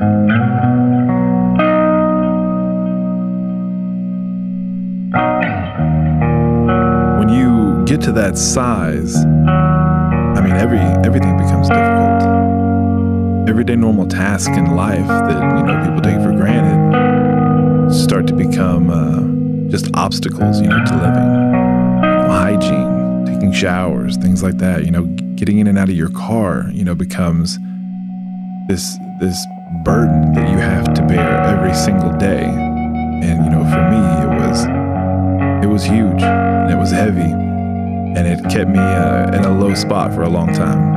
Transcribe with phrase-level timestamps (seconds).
[0.00, 0.08] When
[7.28, 12.22] you get to that size, I mean, every everything becomes difficult.
[13.46, 18.88] Everyday normal tasks in life that you know people take for granted start to become
[18.88, 21.30] uh, just obstacles, you know, to living.
[22.04, 24.86] You know, hygiene, taking showers, things like that.
[24.86, 25.04] You know,
[25.34, 27.58] getting in and out of your car, you know, becomes
[28.66, 29.36] this this
[29.70, 32.44] burden that you have to bear every single day.
[32.44, 34.64] And you know, for me, it was
[35.64, 39.74] it was huge and it was heavy, and it kept me uh, in a low
[39.74, 40.90] spot for a long time.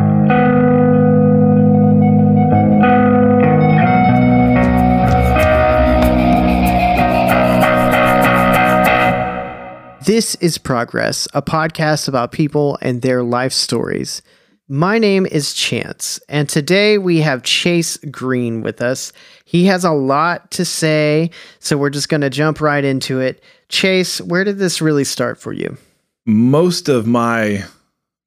[10.05, 14.21] This is Progress, a podcast about people and their life stories.
[14.69, 19.11] My name is Chance, and today we have Chase Greene with us.
[19.43, 23.43] He has a lot to say, so we're just going to jump right into it.
[23.67, 25.77] Chase, where did this really start for you?
[26.25, 27.65] Most of my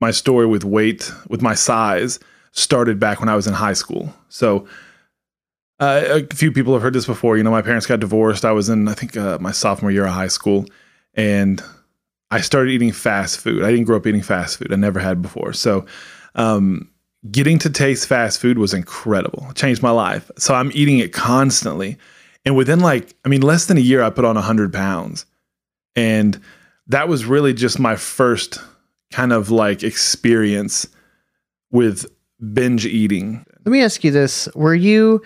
[0.02, 2.20] my story with weight, with my size,
[2.52, 4.12] started back when I was in high school.
[4.28, 4.68] So.
[5.78, 7.36] Uh, a few people have heard this before.
[7.36, 8.46] You know, my parents got divorced.
[8.46, 10.64] I was in, I think, uh, my sophomore year of high school,
[11.12, 11.62] and
[12.30, 13.62] I started eating fast food.
[13.62, 14.72] I didn't grow up eating fast food.
[14.72, 15.52] I never had before.
[15.52, 15.84] So,
[16.36, 16.90] um,
[17.30, 19.48] getting to taste fast food was incredible.
[19.50, 20.30] It changed my life.
[20.38, 21.98] So I'm eating it constantly,
[22.44, 25.26] and within like, I mean, less than a year, I put on hundred pounds,
[25.96, 26.40] and
[26.86, 28.60] that was really just my first
[29.10, 30.86] kind of like experience
[31.70, 32.06] with
[32.52, 33.44] binge eating.
[33.64, 35.22] Let me ask you this: Were you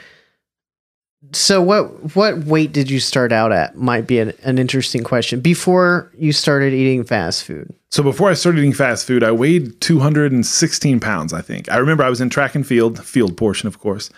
[1.33, 3.77] so what what weight did you start out at?
[3.77, 5.41] Might be an, an interesting question.
[5.41, 7.73] Before you started eating fast food.
[7.91, 11.71] So before I started eating fast food, I weighed 216 pounds, I think.
[11.71, 14.11] I remember I was in track and field, field portion, of course.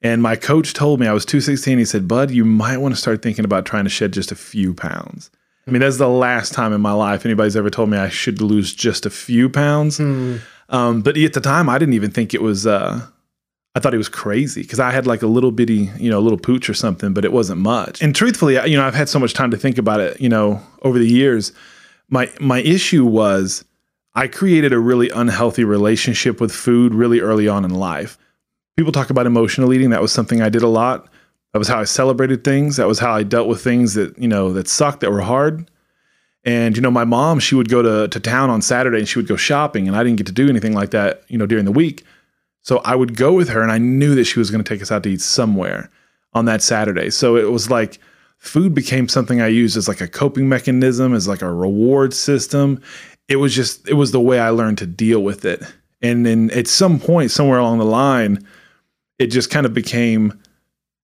[0.00, 1.78] And my coach told me I was 216.
[1.78, 4.36] He said, Bud, you might want to start thinking about trying to shed just a
[4.36, 5.30] few pounds.
[5.66, 8.40] I mean, that's the last time in my life anybody's ever told me I should
[8.40, 9.98] lose just a few pounds.
[9.98, 10.36] Hmm.
[10.68, 12.66] Um, but at the time, I didn't even think it was.
[12.66, 13.06] Uh,
[13.76, 16.24] I thought it was crazy because I had like a little bitty, you know, a
[16.24, 18.00] little pooch or something, but it wasn't much.
[18.00, 20.62] And truthfully, you know, I've had so much time to think about it, you know,
[20.80, 21.52] over the years.
[22.08, 23.66] My my issue was
[24.14, 28.16] I created a really unhealthy relationship with food really early on in life.
[28.78, 29.90] People talk about emotional eating.
[29.90, 31.08] That was something I did a lot.
[31.52, 32.76] That was how I celebrated things.
[32.76, 35.70] That was how I dealt with things that, you know, that sucked, that were hard.
[36.44, 39.18] And, you know, my mom, she would go to, to town on Saturday and she
[39.18, 41.66] would go shopping, and I didn't get to do anything like that, you know, during
[41.66, 42.04] the week.
[42.66, 44.82] So I would go with her, and I knew that she was going to take
[44.82, 45.88] us out to eat somewhere
[46.32, 47.10] on that Saturday.
[47.10, 48.00] So it was like
[48.38, 52.82] food became something I used as like a coping mechanism, as like a reward system.
[53.28, 55.62] It was just, it was the way I learned to deal with it.
[56.02, 58.44] And then at some point, somewhere along the line,
[59.20, 60.36] it just kind of became,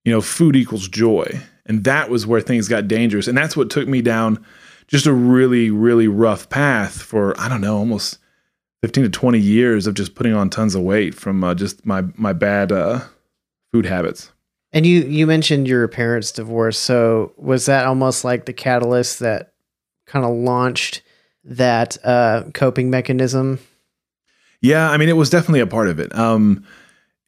[0.04, 1.40] you know, food equals joy.
[1.66, 3.28] And that was where things got dangerous.
[3.28, 4.44] And that's what took me down
[4.88, 8.18] just a really, really rough path for, I don't know, almost
[8.82, 12.02] 15 to 20 years of just putting on tons of weight from uh, just my,
[12.16, 13.00] my bad uh,
[13.72, 14.32] food habits.
[14.72, 16.78] And you you mentioned your parents' divorce.
[16.78, 19.52] So was that almost like the catalyst that
[20.06, 21.02] kind of launched
[21.44, 23.58] that uh, coping mechanism?
[24.62, 26.14] Yeah, I mean, it was definitely a part of it.
[26.16, 26.64] Um,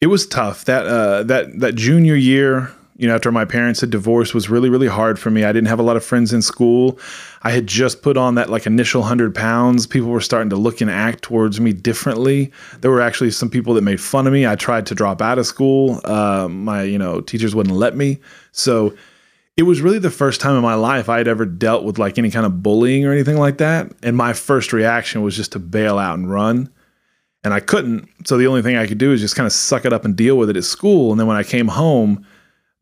[0.00, 0.64] it was tough.
[0.64, 4.68] That uh, that that junior year, you know, after my parents had divorced, was really
[4.68, 5.44] really hard for me.
[5.44, 6.98] I didn't have a lot of friends in school.
[7.42, 9.86] I had just put on that like initial hundred pounds.
[9.86, 12.52] People were starting to look and act towards me differently.
[12.80, 14.46] There were actually some people that made fun of me.
[14.46, 16.00] I tried to drop out of school.
[16.04, 18.18] Uh, my you know teachers wouldn't let me.
[18.52, 18.94] So
[19.56, 22.18] it was really the first time in my life I had ever dealt with like
[22.18, 23.92] any kind of bullying or anything like that.
[24.02, 26.72] And my first reaction was just to bail out and run.
[27.44, 28.08] And I couldn't.
[28.26, 30.16] So the only thing I could do is just kind of suck it up and
[30.16, 31.12] deal with it at school.
[31.12, 32.26] And then when I came home,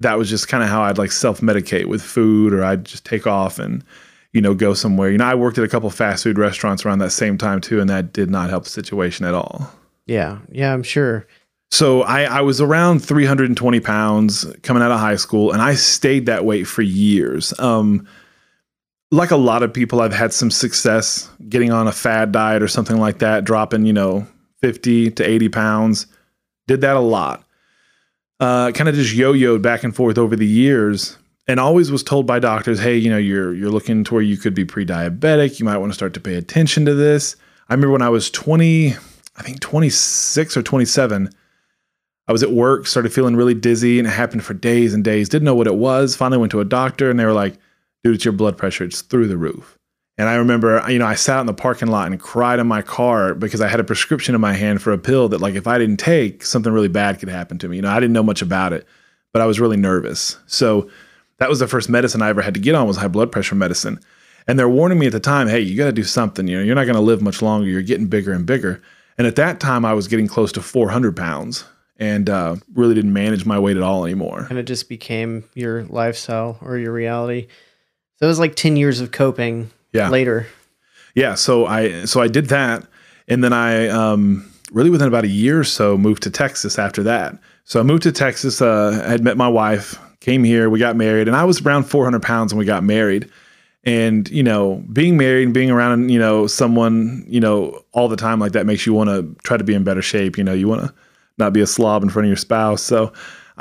[0.03, 3.05] that was just kind of how I'd like self medicate with food or I'd just
[3.05, 3.85] take off and,
[4.33, 5.11] you know, go somewhere.
[5.11, 7.81] You know, I worked at a couple fast food restaurants around that same time too,
[7.81, 9.71] and that did not help the situation at all.
[10.07, 11.27] Yeah, yeah, I'm sure.
[11.71, 16.27] So I, I was around 320 pounds coming out of high school, and I stayed
[16.27, 17.59] that weight for years.
[17.59, 18.07] Um,
[19.11, 22.69] like a lot of people, I've had some success getting on a fad diet or
[22.69, 24.27] something like that, dropping, you know,
[24.61, 26.07] 50 to 80 pounds.
[26.67, 27.45] Did that a lot.
[28.43, 31.17] Uh, kind of just yo-yoed back and forth over the years,
[31.47, 34.37] and always was told by doctors, "Hey, you know, you're you're looking to where you
[34.37, 35.61] could be pre-diabetic.
[35.61, 37.37] You might want to start to pay attention to this."
[37.69, 38.95] I remember when I was 20,
[39.37, 41.31] I think 26 or 27.
[42.27, 45.29] I was at work, started feeling really dizzy, and it happened for days and days.
[45.29, 46.17] Didn't know what it was.
[46.17, 47.59] Finally went to a doctor, and they were like,
[48.03, 48.83] "Dude, it's your blood pressure.
[48.83, 49.79] It's through the roof."
[50.23, 52.69] And I remember, you know, I sat out in the parking lot and cried in
[52.69, 55.57] my car because I had a prescription in my hand for a pill that, like,
[55.57, 57.75] if I didn't take, something really bad could happen to me.
[57.75, 58.87] You know, I didn't know much about it,
[59.33, 60.39] but I was really nervous.
[60.47, 60.89] So
[61.39, 63.57] that was the first medicine I ever had to get on was high blood pressure
[63.57, 63.99] medicine.
[64.47, 66.47] And they're warning me at the time, hey, you got to do something.
[66.47, 67.67] You know, you're not going to live much longer.
[67.67, 68.81] You're getting bigger and bigger.
[69.19, 71.65] And at that time, I was getting close to 400 pounds
[71.97, 74.47] and uh, really didn't manage my weight at all anymore.
[74.49, 77.49] And it just became your lifestyle or your reality.
[78.21, 80.09] So it was like 10 years of coping Yeah.
[80.09, 80.47] later.
[81.15, 81.35] Yeah.
[81.35, 82.87] So I so I did that,
[83.29, 87.03] and then I um, really within about a year or so moved to Texas after
[87.05, 87.39] that.
[87.65, 88.61] So I moved to Texas.
[88.61, 91.85] Uh, I had met my wife, came here, we got married, and I was around
[91.85, 93.31] 400 pounds when we got married.
[93.85, 98.17] And you know, being married and being around you know someone you know all the
[98.17, 100.39] time like that makes you want to try to be in better shape.
[100.39, 100.95] You know, you want to
[101.39, 102.83] not be a slob in front of your spouse.
[102.83, 103.13] So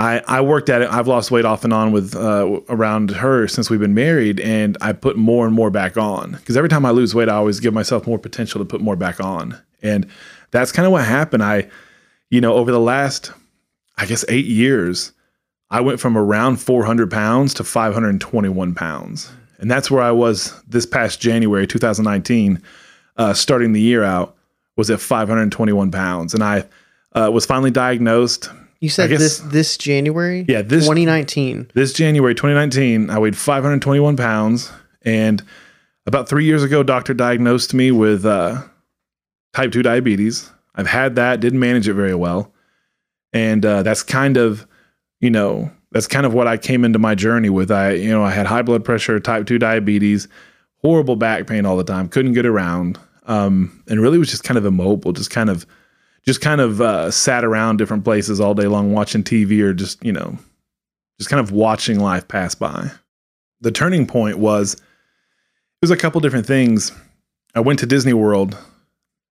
[0.02, 0.90] I, I worked at it.
[0.90, 4.76] I've lost weight off and on with uh, around her since we've been married, and
[4.82, 7.60] I put more and more back on because every time I lose weight, I always
[7.60, 10.08] give myself more potential to put more back on, and
[10.50, 11.44] that's kind of what happened.
[11.44, 11.70] I,
[12.32, 13.32] you know, over the last,
[13.96, 15.12] I guess, eight years,
[15.70, 20.88] I went from around 400 pounds to 521 pounds, and that's where I was this
[20.88, 22.60] past January 2019,
[23.18, 24.36] uh, starting the year out
[24.76, 26.66] was at 521 pounds, and I
[27.14, 28.50] uh, was finally diagnosed
[28.82, 30.44] You said guess- this this January?
[30.48, 31.72] Yeah, this- 2019.
[31.74, 34.72] this January 2019, I weighed 521 pounds.
[35.04, 35.42] And
[36.06, 38.62] about three years ago, doctor diagnosed me with uh,
[39.54, 40.50] type 2 diabetes.
[40.76, 42.52] I've had that, didn't manage it very well.
[43.34, 44.68] And uh, that's kind of,
[45.20, 47.70] you know, that's kind of what I came into my journey with.
[47.72, 50.28] I, you know, I had high blood pressure, type 2 diabetes,
[50.78, 52.98] horrible back pain all the time, couldn't get around.
[53.26, 55.66] Um, and really was just kind of immobile, just kind of,
[56.26, 60.04] just kind of uh, sat around different places all day long watching TV or just,
[60.04, 60.38] you know,
[61.20, 62.92] just kind of watching life pass by.
[63.62, 64.82] The turning point was it
[65.82, 66.92] was a couple different things.
[67.56, 68.58] I went to Disney World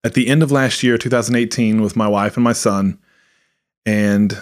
[0.05, 2.99] at the end of last year, 2018, with my wife and my son.
[3.87, 4.37] And,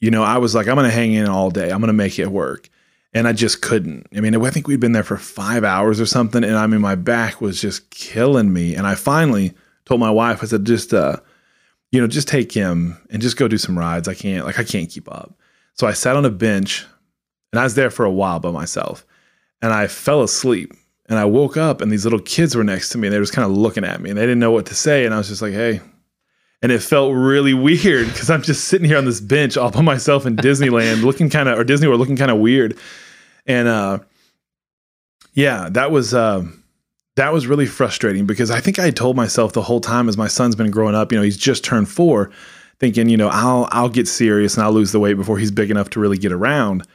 [0.00, 1.70] you know, I was like, I'm going to hang in all day.
[1.70, 2.68] I'm going to make it work.
[3.12, 4.06] And I just couldn't.
[4.14, 6.44] I mean, I think we'd been there for five hours or something.
[6.44, 8.74] And I mean, my back was just killing me.
[8.74, 9.54] And I finally
[9.86, 11.16] told my wife, I said, just, uh,
[11.92, 14.08] you know, just take him and just go do some rides.
[14.08, 15.34] I can't, like, I can't keep up.
[15.74, 16.86] So I sat on a bench
[17.52, 19.06] and I was there for a while by myself
[19.62, 20.72] and I fell asleep
[21.08, 23.24] and I woke up and these little kids were next to me and they were
[23.24, 25.04] just kind of looking at me and they didn't know what to say.
[25.04, 25.80] And I was just like, hey.
[26.62, 29.82] And it felt really weird because I'm just sitting here on this bench all by
[29.82, 32.76] myself in Disneyland looking kind of, or Disney World looking kind of weird.
[33.46, 33.98] And uh,
[35.34, 36.44] yeah, that was, uh,
[37.16, 40.28] that was really frustrating because I think I told myself the whole time as my
[40.28, 42.30] son's been growing up, you know, he's just turned four,
[42.78, 45.70] thinking, you know, I'll I'll get serious and I'll lose the weight before he's big
[45.70, 46.86] enough to really get around.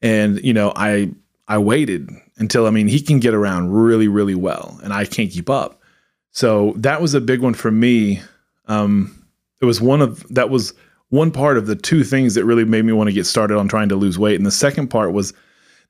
[0.00, 1.10] And, you know, I
[1.46, 5.30] I waited until I mean he can get around really, really well and I can't
[5.30, 5.82] keep up.
[6.30, 8.22] So that was a big one for me.
[8.66, 9.14] Um
[9.60, 10.72] it was one of that was
[11.10, 13.68] one part of the two things that really made me want to get started on
[13.68, 14.36] trying to lose weight.
[14.36, 15.34] And the second part was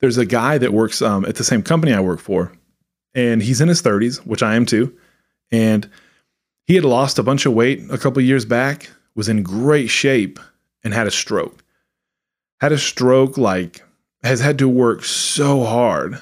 [0.01, 2.53] there's a guy that works um, at the same company I work for
[3.19, 4.97] and he's in his 30s, which I am too.
[5.51, 5.91] And
[6.69, 10.39] he had lost a bunch of weight a couple years back, was in great shape,
[10.85, 11.65] and had a stroke.
[12.61, 13.83] Had a stroke, like,
[14.23, 16.21] has had to work so hard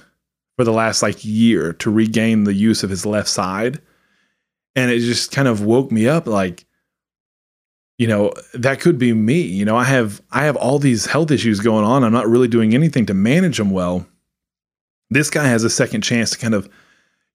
[0.56, 3.78] for the last like year to regain the use of his left side.
[4.74, 6.64] And it just kind of woke me up like,
[7.98, 9.42] you know, that could be me.
[9.42, 12.04] You know, I have I have all these health issues going on.
[12.04, 14.06] I'm not really doing anything to manage them well
[15.10, 16.68] this guy has a second chance to kind of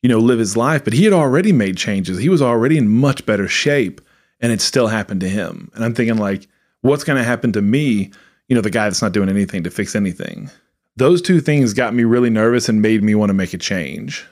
[0.01, 2.17] you know live his life but he had already made changes.
[2.17, 4.01] He was already in much better shape
[4.39, 5.71] and it still happened to him.
[5.75, 6.47] And i'm thinking like
[6.81, 8.11] what's going to happen to me
[8.47, 10.49] you know the guy that's not doing anything to fix anything?
[10.97, 14.25] Those two things got me really nervous and made me want to make a change.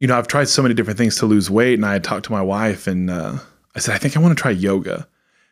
[0.00, 2.26] You know i've tried so many different things to lose weight and i had talked
[2.26, 3.38] to my wife and uh,
[3.74, 5.08] i said i think i want to try yoga.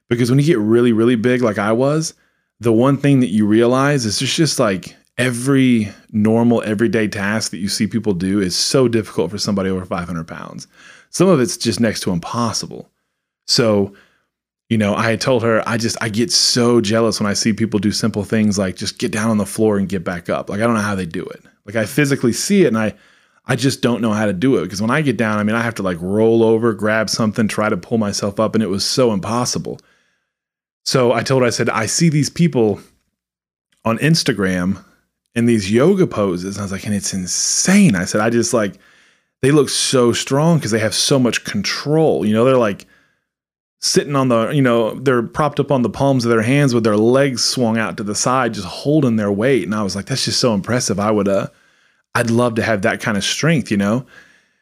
[0.08, 2.14] Because when you get really really big like i was
[2.62, 7.58] the one thing that you realize is it's just like every normal everyday task that
[7.58, 10.66] you see people do is so difficult for somebody over 500 pounds.
[11.10, 12.90] Some of it's just next to impossible.
[13.46, 13.94] So
[14.68, 17.78] you know i told her i just i get so jealous when i see people
[17.78, 20.48] do simple things like just get down on the floor and get back up.
[20.48, 21.42] Like i don't know how they do it.
[21.66, 22.94] Like i physically see it and i
[23.44, 24.62] i just don't know how to do it.
[24.62, 27.48] Because when i get down i mean i have to like roll over grab something
[27.48, 29.78] try to pull myself up and it was so impossible.
[30.84, 32.80] So i told her i said i see these people
[33.84, 34.82] on instagram
[35.34, 36.58] in these yoga poses.
[36.58, 37.94] I was like, and it's insane.
[37.94, 38.78] I said, I just like,
[39.40, 42.24] they look so strong because they have so much control.
[42.24, 42.86] You know, they're like
[43.80, 46.84] sitting on the, you know, they're propped up on the palms of their hands with
[46.84, 49.64] their legs swung out to the side, just holding their weight.
[49.64, 51.00] And I was like, that's just so impressive.
[51.00, 51.48] I would, uh,
[52.14, 54.06] I'd love to have that kind of strength, you know?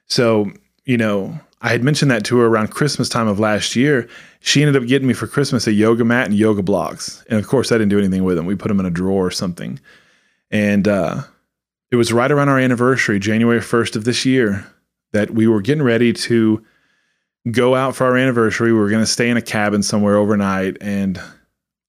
[0.07, 0.51] So,
[0.85, 4.09] you know, I had mentioned that to her around Christmas time of last year.
[4.41, 7.23] She ended up getting me for Christmas a yoga mat and yoga blocks.
[7.29, 8.47] And of course, I didn't do anything with them.
[8.47, 9.79] We put them in a drawer or something.
[10.51, 11.23] And uh,
[11.91, 14.67] it was right around our anniversary, January 1st of this year,
[15.13, 16.65] that we were getting ready to
[17.51, 18.73] go out for our anniversary.
[18.73, 20.77] We were going to stay in a cabin somewhere overnight.
[20.81, 21.21] And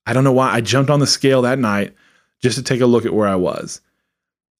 [0.05, 1.93] I don't know why I jumped on the scale that night
[2.41, 3.81] just to take a look at where I was.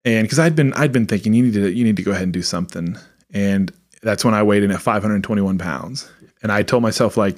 [0.04, 2.24] And because I'd been I'd been thinking you need to you need to go ahead
[2.24, 2.98] and do something.
[3.34, 6.10] And that's when I weighed in at 521 pounds.
[6.42, 7.38] And I told myself like,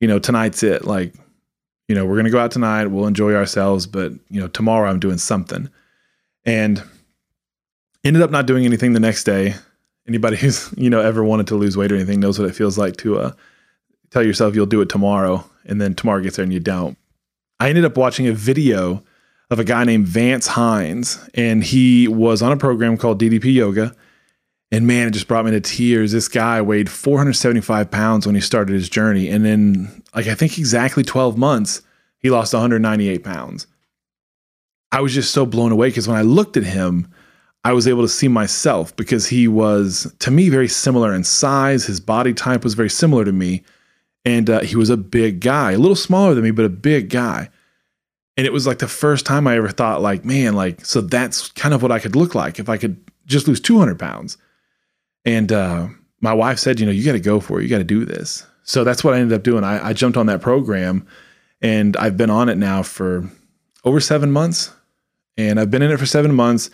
[0.00, 0.84] you know, tonight's it.
[0.84, 1.14] Like,
[1.88, 5.00] you know, we're gonna go out tonight, we'll enjoy ourselves, but you know, tomorrow I'm
[5.00, 5.70] doing something.
[6.48, 6.82] And
[8.04, 9.54] ended up not doing anything the next day.
[10.06, 12.78] Anybody who's, you know, ever wanted to lose weight or anything knows what it feels
[12.78, 13.32] like to uh
[14.10, 16.96] tell yourself you'll do it tomorrow and then tomorrow gets there and you don't.
[17.60, 19.02] I ended up watching a video
[19.50, 23.94] of a guy named Vance Hines, and he was on a program called DDP Yoga.
[24.70, 26.12] And man, it just brought me to tears.
[26.12, 29.28] This guy weighed 475 pounds when he started his journey.
[29.28, 31.80] And then, like, I think exactly 12 months,
[32.18, 33.66] he lost 198 pounds.
[34.92, 37.08] I was just so blown away because when I looked at him,
[37.64, 41.86] I was able to see myself because he was, to me, very similar in size.
[41.86, 43.62] His body type was very similar to me.
[44.24, 47.10] And uh, he was a big guy, a little smaller than me, but a big
[47.10, 47.50] guy
[48.38, 51.50] and it was like the first time I ever thought, like, man, like, so that's
[51.50, 54.38] kind of what I could look like if I could just lose 200 pounds.
[55.24, 55.88] And uh,
[56.20, 57.64] my wife said, you know, you got to go for it.
[57.64, 58.46] You got to do this.
[58.62, 59.64] So that's what I ended up doing.
[59.64, 61.04] I, I jumped on that program
[61.60, 63.28] and I've been on it now for
[63.82, 64.70] over seven months.
[65.38, 66.68] And I've been in it for seven months.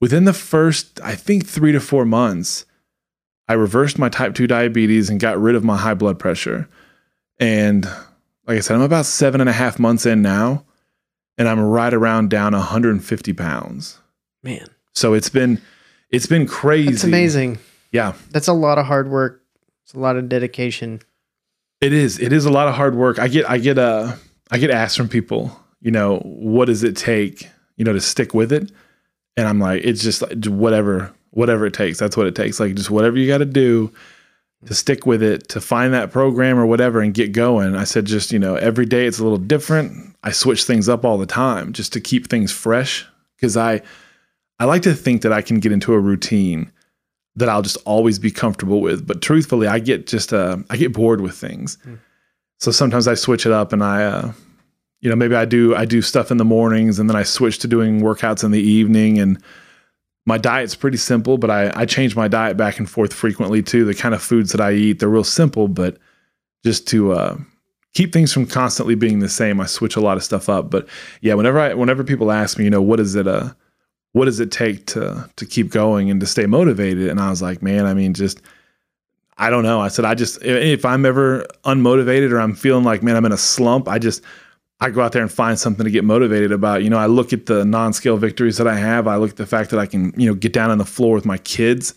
[0.00, 2.64] Within the first, I think, three to four months,
[3.48, 6.68] I reversed my type 2 diabetes and got rid of my high blood pressure.
[7.38, 7.84] And
[8.46, 10.64] like I said, I'm about seven and a half months in now
[11.38, 13.98] and I'm right around down 150 pounds.
[14.42, 14.66] Man.
[14.92, 15.62] So it's been
[16.10, 16.90] it's been crazy.
[16.90, 17.58] It's amazing.
[17.92, 18.14] Yeah.
[18.30, 19.42] That's a lot of hard work.
[19.84, 21.00] It's a lot of dedication.
[21.80, 22.18] It is.
[22.18, 23.18] It is a lot of hard work.
[23.18, 24.16] I get I get uh
[24.50, 28.34] I get asked from people, you know, what does it take, you know, to stick
[28.34, 28.70] with it?
[29.38, 31.98] And I'm like, it's just whatever whatever it takes.
[31.98, 32.60] That's what it takes.
[32.60, 33.92] Like just whatever you got to do
[34.66, 37.76] to stick with it, to find that program or whatever and get going.
[37.76, 40.16] I said, just, you know, every day it's a little different.
[40.24, 43.06] I switch things up all the time just to keep things fresh.
[43.40, 43.82] Cause I,
[44.58, 46.72] I like to think that I can get into a routine
[47.36, 49.06] that I'll just always be comfortable with.
[49.06, 51.78] But truthfully, I get just, uh, I get bored with things.
[51.86, 52.00] Mm.
[52.58, 54.32] So sometimes I switch it up and I, uh,
[55.00, 57.58] you know, maybe I do, I do stuff in the mornings and then I switch
[57.60, 59.42] to doing workouts in the evening and,
[60.28, 63.86] my diet's pretty simple, but I, I change my diet back and forth frequently too.
[63.86, 65.96] The kind of foods that I eat, they're real simple, but
[66.62, 67.38] just to uh,
[67.94, 70.70] keep things from constantly being the same, I switch a lot of stuff up.
[70.70, 70.86] But
[71.22, 73.54] yeah, whenever I whenever people ask me, you know, what is it uh
[74.12, 77.08] what does it take to to keep going and to stay motivated?
[77.08, 78.42] And I was like, man, I mean, just
[79.38, 79.80] I don't know.
[79.80, 83.32] I said, I just if I'm ever unmotivated or I'm feeling like, man, I'm in
[83.32, 84.22] a slump, I just
[84.80, 86.84] I go out there and find something to get motivated about.
[86.84, 89.08] You know, I look at the non-scale victories that I have.
[89.08, 91.14] I look at the fact that I can, you know, get down on the floor
[91.14, 91.94] with my kids.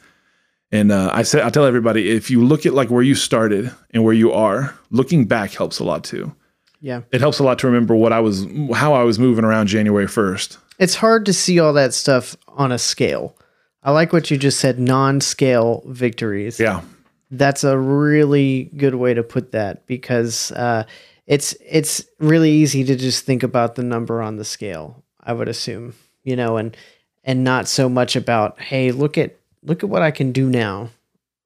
[0.71, 3.71] And uh, I say, I tell everybody, if you look at like where you started
[3.91, 6.33] and where you are, looking back helps a lot too.
[6.79, 9.67] Yeah, it helps a lot to remember what I was, how I was moving around
[9.67, 10.57] January first.
[10.79, 13.37] It's hard to see all that stuff on a scale.
[13.83, 16.59] I like what you just said, non-scale victories.
[16.59, 16.81] Yeah,
[17.29, 20.51] that's a really good way to put that because.
[20.53, 20.85] Uh,
[21.27, 25.47] it's it's really easy to just think about the number on the scale i would
[25.47, 26.75] assume you know and
[27.23, 30.89] and not so much about hey look at look at what i can do now.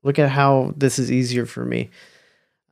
[0.03, 1.89] Look at how this is easier for me.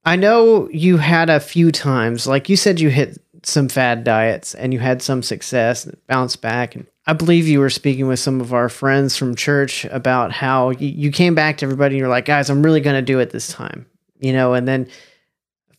[0.05, 4.53] I know you had a few times like you said you hit some fad diets
[4.53, 6.75] and you had some success and bounced back.
[6.75, 10.69] And i believe you were speaking with some of our friends from church about how
[10.71, 13.31] you, came back to everybody and you're like guys i'm really going to do it
[13.31, 13.85] this time
[14.19, 14.87] you know and then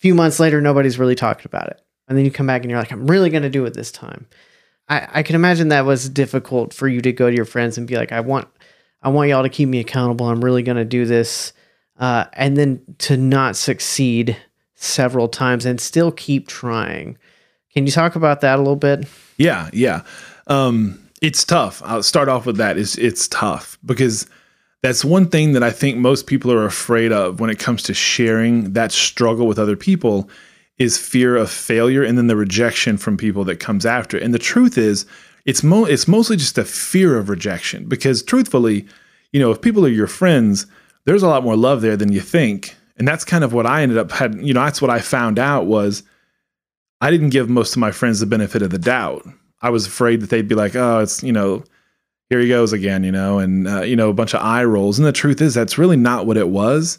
[0.04, 1.80] few months later, nobody's really talked about it.
[2.06, 3.90] And then you come back and you're like, I'm really going to do it this
[3.90, 4.26] time.
[4.86, 7.86] I, I can imagine that was difficult for you to go to your friends and
[7.86, 8.46] be like, I want,
[9.00, 10.28] I want y'all to keep me accountable.
[10.28, 11.54] I'm really going to do this.
[11.98, 14.36] Uh, and then to not succeed
[14.74, 17.16] several times and still keep trying.
[17.72, 19.08] Can you talk about that a little bit?
[19.38, 20.02] Yeah, yeah.
[20.48, 21.80] Um, it's tough.
[21.82, 22.76] I'll start off with that.
[22.76, 24.28] Is it's tough because
[24.84, 27.94] that's one thing that I think most people are afraid of when it comes to
[27.94, 30.28] sharing that struggle with other people
[30.76, 34.18] is fear of failure and then the rejection from people that comes after.
[34.18, 35.06] And the truth is,
[35.46, 38.86] it's mo- it's mostly just a fear of rejection because truthfully,
[39.32, 40.66] you know, if people are your friends,
[41.06, 42.76] there's a lot more love there than you think.
[42.98, 45.38] And that's kind of what I ended up had, you know, that's what I found
[45.38, 46.02] out was
[47.00, 49.26] I didn't give most of my friends the benefit of the doubt.
[49.62, 51.64] I was afraid that they'd be like, "Oh, it's, you know,
[52.30, 54.98] here he goes again, you know, and uh, you know a bunch of eye rolls.
[54.98, 56.98] And the truth is, that's really not what it was.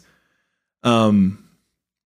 [0.82, 1.42] Um,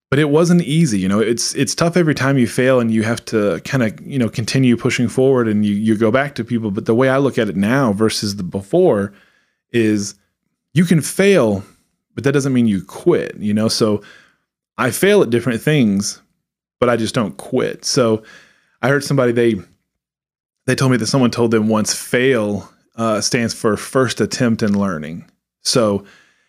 [0.09, 0.99] but it wasn't easy.
[0.99, 3.99] You know, it's it's tough every time you fail and you have to kind of
[4.05, 6.69] you know continue pushing forward and you you go back to people.
[6.69, 9.13] But the way I look at it now versus the before
[9.71, 10.15] is
[10.73, 11.63] you can fail,
[12.13, 13.37] but that doesn't mean you quit.
[13.37, 14.03] You know, so
[14.77, 16.21] I fail at different things,
[16.79, 17.85] but I just don't quit.
[17.85, 18.23] So
[18.81, 19.55] I heard somebody they
[20.65, 22.69] they told me that someone told them once fail
[23.01, 25.25] uh, stands for first attempt in learning.
[25.63, 26.05] So,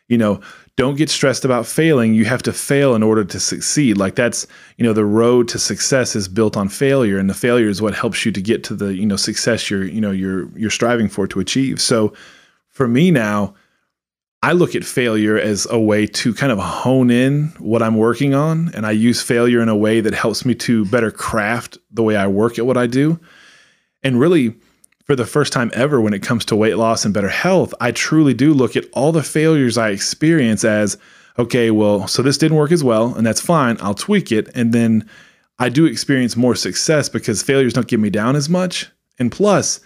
[0.08, 0.42] you know,
[0.76, 2.12] don't get stressed about failing.
[2.12, 3.96] You have to fail in order to succeed.
[3.96, 7.68] Like that's, you know, the road to success is built on failure and the failure
[7.68, 10.46] is what helps you to get to the, you know, success you're, you know, you're
[10.58, 11.80] you're striving for to achieve.
[11.80, 12.12] So
[12.68, 13.54] for me now,
[14.42, 18.34] I look at failure as a way to kind of hone in what I'm working
[18.34, 22.02] on and I use failure in a way that helps me to better craft the
[22.02, 23.18] way I work at what I do.
[24.02, 24.54] And really
[25.04, 27.92] for the first time ever when it comes to weight loss and better health, I
[27.92, 30.96] truly do look at all the failures I experience as
[31.38, 33.78] okay, well, so this didn't work as well, and that's fine.
[33.80, 34.48] I'll tweak it.
[34.54, 35.08] And then
[35.58, 38.90] I do experience more success because failures don't get me down as much.
[39.18, 39.80] And plus,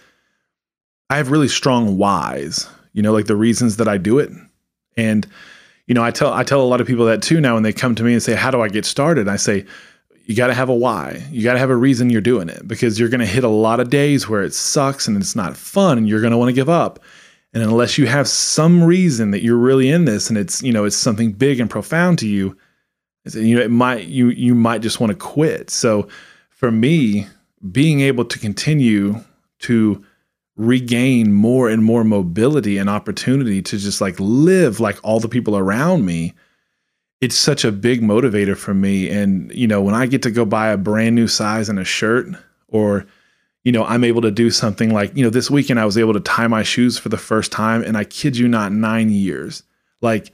[1.09, 4.29] I have really strong whys, you know, like the reasons that I do it.
[4.97, 5.25] And,
[5.85, 7.73] you know, I tell I tell a lot of people that too now when they
[7.73, 9.27] come to me and say, How do I get started?
[9.27, 9.65] I say,
[10.27, 11.25] you got to have a why.
[11.31, 13.49] You got to have a reason you're doing it because you're going to hit a
[13.49, 16.49] lot of days where it sucks and it's not fun and you're going to want
[16.49, 16.99] to give up.
[17.53, 20.83] And unless you have some reason that you're really in this and it's, you know,
[20.83, 22.57] it's something big and profound to you,
[23.33, 25.69] you know, it might you you might just want to quit.
[25.69, 26.09] So
[26.49, 27.27] for me,
[27.71, 29.23] being able to continue
[29.59, 30.03] to
[30.57, 35.57] regain more and more mobility and opportunity to just like live like all the people
[35.57, 36.33] around me
[37.21, 39.09] it's such a big motivator for me.
[39.09, 41.83] And, you know, when I get to go buy a brand new size in a
[41.83, 42.27] shirt
[42.67, 43.05] or,
[43.63, 46.13] you know, I'm able to do something like, you know, this weekend I was able
[46.13, 47.83] to tie my shoes for the first time.
[47.83, 49.63] And I kid you not, nine years.
[50.01, 50.31] Like,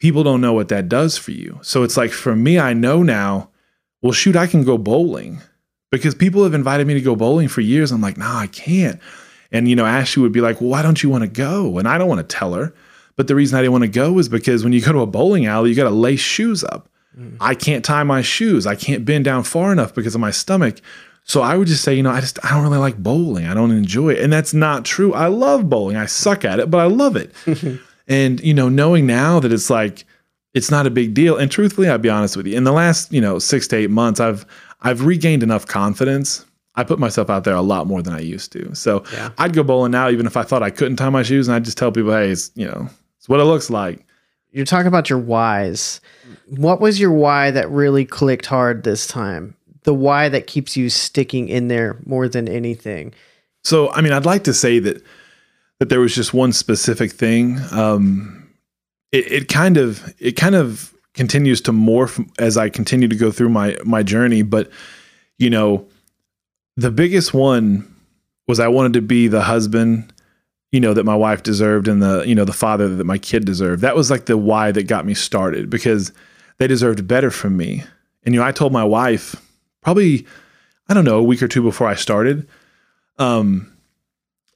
[0.00, 1.60] people don't know what that does for you.
[1.62, 3.50] So it's like, for me, I know now,
[4.02, 5.40] well, shoot, I can go bowling
[5.92, 7.92] because people have invited me to go bowling for years.
[7.92, 9.00] I'm like, no, nah, I can't.
[9.52, 11.78] And, you know, Ashley would be like, well, why don't you want to go?
[11.78, 12.74] And I don't want to tell her.
[13.16, 15.06] But the reason I didn't want to go was because when you go to a
[15.06, 16.88] bowling alley, you got to lace shoes up.
[17.18, 17.36] Mm.
[17.40, 18.66] I can't tie my shoes.
[18.66, 20.80] I can't bend down far enough because of my stomach.
[21.24, 23.46] So I would just say, you know, I just I don't really like bowling.
[23.46, 24.20] I don't enjoy it.
[24.20, 25.12] And that's not true.
[25.12, 25.96] I love bowling.
[25.96, 27.32] I suck at it, but I love it.
[28.08, 30.04] and you know, knowing now that it's like
[30.54, 31.36] it's not a big deal.
[31.36, 32.56] And truthfully, I'll be honest with you.
[32.56, 34.44] In the last, you know, 6 to 8 months, I've
[34.80, 36.44] I've regained enough confidence.
[36.74, 38.74] I put myself out there a lot more than I used to.
[38.74, 39.30] So yeah.
[39.38, 41.64] I'd go bowling now, even if I thought I couldn't tie my shoes, and I'd
[41.64, 42.88] just tell people, hey, it's, you know,
[43.22, 44.04] it's what it looks like.
[44.50, 46.00] You're talking about your whys.
[46.48, 49.54] What was your why that really clicked hard this time?
[49.84, 53.14] The why that keeps you sticking in there more than anything.
[53.62, 55.04] So, I mean, I'd like to say that
[55.78, 57.60] that there was just one specific thing.
[57.70, 58.50] Um,
[59.12, 63.30] it, it kind of it kind of continues to morph as I continue to go
[63.30, 64.42] through my my journey.
[64.42, 64.68] But
[65.38, 65.86] you know,
[66.76, 67.88] the biggest one
[68.48, 70.12] was I wanted to be the husband
[70.72, 73.44] you know that my wife deserved and the you know the father that my kid
[73.44, 73.82] deserved.
[73.82, 76.12] That was like the why that got me started because
[76.58, 77.84] they deserved better from me.
[78.24, 79.36] And you know i told my wife
[79.80, 80.26] probably
[80.88, 82.48] i don't know a week or two before i started
[83.18, 83.68] um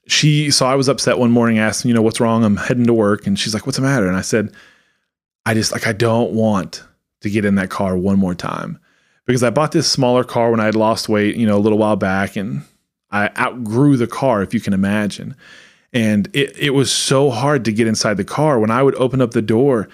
[0.07, 2.45] she saw i was upset one morning asked you know what's wrong?
[2.45, 3.27] I'm heading to work.
[3.27, 4.07] And she's like what's the matter?
[4.09, 4.55] And i said
[5.45, 6.83] i just like i don't want
[7.21, 8.79] to get in that car one more time
[9.27, 11.79] because i bought this smaller car when i had lost weight you know a little
[11.79, 12.63] while back and
[13.11, 15.35] i outgrew the car if you can imagine
[15.97, 18.61] and it, it was so hard to get inside the car.
[18.61, 19.89] When I would open up the door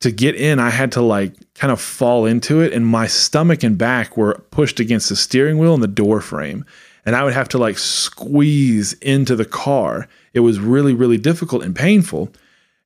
[0.00, 3.62] to get in, I had to like kind of fall into it, and my stomach
[3.62, 6.66] and back were pushed against the steering wheel and the door frame.
[7.06, 10.06] And I would have to like squeeze into the car.
[10.34, 12.30] It was really, really difficult and painful.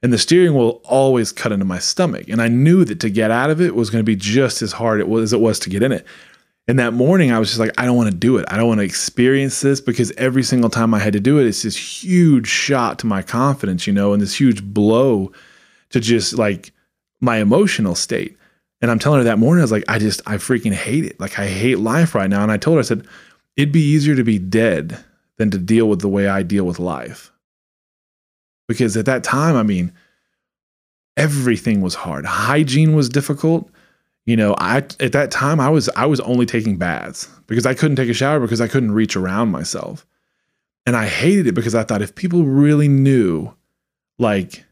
[0.01, 2.29] And the steering wheel always cut into my stomach.
[2.29, 4.71] And I knew that to get out of it was going to be just as
[4.71, 6.07] hard as it was to get in it.
[6.69, 8.47] And that morning, I was just like, I don't want to do it.
[8.49, 11.47] I don't want to experience this because every single time I had to do it,
[11.47, 15.33] it's this huge shot to my confidence, you know, and this huge blow
[15.91, 16.73] to just like
[17.21, 18.37] my emotional state.
[18.81, 21.19] And I'm telling her that morning, I was like, I just, I freaking hate it.
[21.19, 22.43] Like, I hate life right now.
[22.43, 23.07] And I told her, I said,
[23.57, 25.05] it'd be easier to be dead
[25.39, 27.33] than to deal with the way I deal with life.
[28.69, 29.93] Because at that time, I mean,
[31.17, 32.25] everything was hard.
[32.25, 33.69] Hygiene was difficult
[34.25, 37.75] you know i at that time i was i was only taking baths because i
[37.75, 40.07] couldn't take a shower because i couldn't reach around myself.
[40.87, 43.53] And i hated it because i thought if people really knew
[44.19, 44.65] like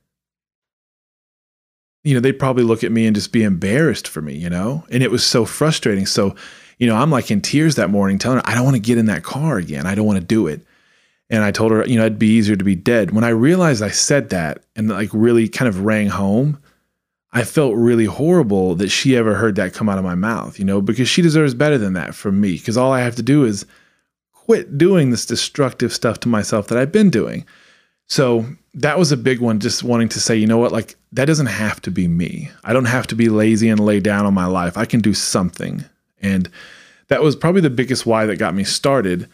[2.03, 4.85] you know they'd probably look at me and just be embarrassed for me you know?
[4.91, 6.07] And it was so frustrating.
[6.07, 6.35] So
[6.79, 8.99] you know i'm like in tears that morning telling her i don't want to get
[8.99, 9.87] in that car again.
[9.87, 10.63] I don't want to do it.
[11.29, 13.11] And i told her you know it'd be easier to be dead.
[13.13, 16.59] When i realized i said that and like really kind of rang home
[17.33, 20.65] I felt really horrible that she ever heard that come out of my mouth, you
[20.65, 22.55] know, because she deserves better than that from me.
[22.55, 23.67] Because all I have to do is
[24.33, 27.47] quit doing this destructive stuff to myself that I've been doing.
[28.09, 31.27] So that was a big one, just wanting to say, you know what, like that
[31.27, 32.51] doesn't have to be me.
[32.65, 34.77] I don't have to be lazy and lay down on my life.
[34.77, 35.85] I can do something.
[36.21, 36.51] And
[37.07, 39.29] that was probably the biggest why that got me started.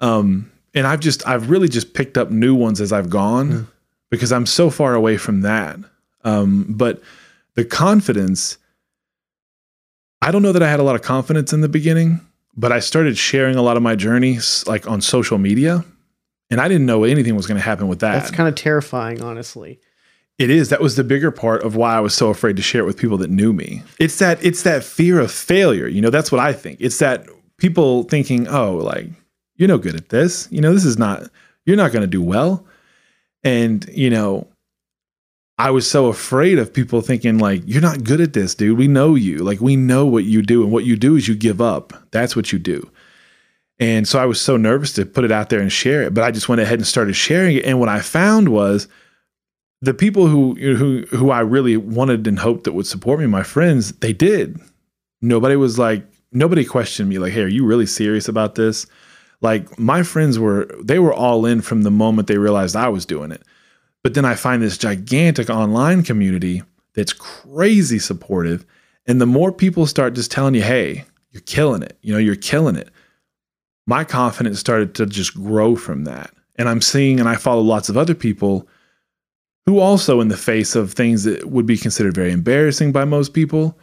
[0.00, 3.66] Um, and I've just, I've really just picked up new ones as I've gone mm.
[4.08, 5.78] because I'm so far away from that.
[6.22, 7.02] Um, but
[7.54, 8.58] the confidence,
[10.22, 12.20] I don't know that I had a lot of confidence in the beginning,
[12.56, 15.84] but I started sharing a lot of my journeys like on social media.
[16.50, 18.14] And I didn't know anything was going to happen with that.
[18.14, 19.78] That's kind of terrifying, honestly.
[20.36, 20.70] It is.
[20.70, 22.96] That was the bigger part of why I was so afraid to share it with
[22.96, 23.82] people that knew me.
[23.98, 25.86] It's that it's that fear of failure.
[25.86, 26.78] You know, that's what I think.
[26.80, 29.06] It's that people thinking, "Oh, like
[29.56, 30.48] you're no good at this.
[30.50, 31.30] You know, this is not
[31.66, 32.66] you're not going to do well."
[33.44, 34.48] And, you know,
[35.60, 38.78] I was so afraid of people thinking like you're not good at this, dude.
[38.78, 39.40] We know you.
[39.40, 41.92] Like we know what you do and what you do is you give up.
[42.12, 42.90] That's what you do.
[43.78, 46.24] And so I was so nervous to put it out there and share it, but
[46.24, 48.88] I just went ahead and started sharing it and what I found was
[49.82, 53.42] the people who who who I really wanted and hoped that would support me, my
[53.42, 54.58] friends, they did.
[55.20, 58.86] Nobody was like nobody questioned me like, "Hey, are you really serious about this?"
[59.42, 63.04] Like my friends were they were all in from the moment they realized I was
[63.04, 63.42] doing it.
[64.02, 66.62] But then I find this gigantic online community
[66.94, 68.64] that's crazy supportive.
[69.06, 72.36] And the more people start just telling you, hey, you're killing it, you know, you're
[72.36, 72.90] killing it,
[73.86, 76.30] my confidence started to just grow from that.
[76.56, 78.68] And I'm seeing, and I follow lots of other people
[79.66, 83.32] who also, in the face of things that would be considered very embarrassing by most
[83.32, 83.78] people,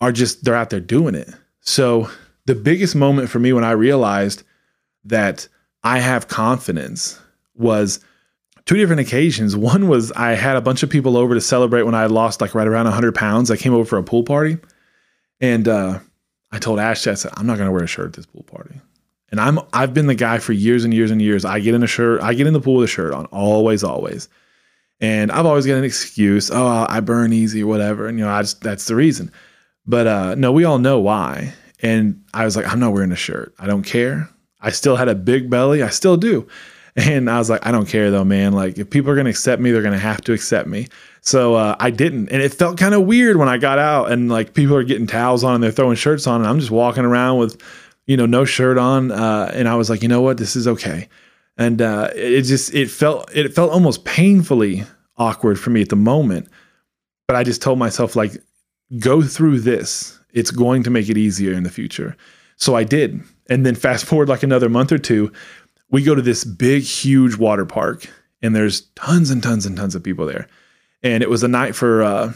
[0.00, 1.28] are just, they're out there doing it.
[1.60, 2.10] So
[2.46, 4.42] the biggest moment for me when I realized
[5.04, 5.46] that
[5.82, 7.20] I have confidence
[7.54, 8.00] was
[8.66, 9.56] two different occasions.
[9.56, 12.54] One was I had a bunch of people over to celebrate when I lost like
[12.54, 13.50] right around 100 pounds.
[13.50, 14.58] I came over for a pool party,
[15.40, 15.98] and uh,
[16.52, 18.44] I told Ashley, I said, I'm not going to wear a shirt at this pool
[18.44, 18.80] party.
[19.30, 21.44] And I'm I've been the guy for years and years and years.
[21.44, 23.84] I get in a shirt, I get in the pool with a shirt on, always,
[23.84, 24.28] always.
[25.00, 26.50] And I've always got an excuse.
[26.50, 28.06] Oh, I burn easy whatever.
[28.08, 29.32] And you know, I just that's the reason.
[29.86, 31.54] But uh, no, we all know why.
[31.80, 33.54] And I was like, I'm not wearing a shirt.
[33.58, 34.28] I don't care.
[34.60, 35.82] I still had a big belly.
[35.82, 36.46] I still do.
[36.96, 38.52] And I was like, I don't care though, man.
[38.52, 40.88] Like, if people are going to accept me, they're going to have to accept me.
[41.20, 42.30] So uh, I didn't.
[42.30, 45.06] And it felt kind of weird when I got out and like people are getting
[45.06, 46.40] towels on and they're throwing shirts on.
[46.40, 47.62] And I'm just walking around with,
[48.06, 49.12] you know, no shirt on.
[49.12, 50.38] Uh, and I was like, you know what?
[50.38, 51.08] This is okay.
[51.56, 54.84] And uh, it just, it felt, it felt almost painfully
[55.16, 56.48] awkward for me at the moment.
[57.28, 58.32] But I just told myself, like,
[58.98, 60.18] go through this.
[60.32, 62.16] It's going to make it easier in the future.
[62.56, 63.20] So I did.
[63.48, 65.32] And then fast forward like another month or two,
[65.90, 68.08] we go to this big, huge water park,
[68.42, 70.48] and there's tons and tons and tons of people there.
[71.02, 72.32] And it was a night for uh,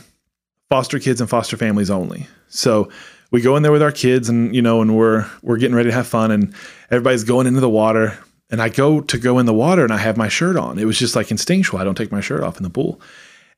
[0.71, 2.27] foster kids and foster families only.
[2.49, 2.91] So
[3.31, 5.91] we go in there with our kids, and you know, and we're we're getting ready
[5.91, 6.55] to have fun, and
[6.91, 8.19] everybody's going into the water.
[8.51, 10.79] And I go to go in the water, and I have my shirt on.
[10.79, 11.81] It was just like instinctual.
[11.81, 13.01] I don't take my shirt off in the pool.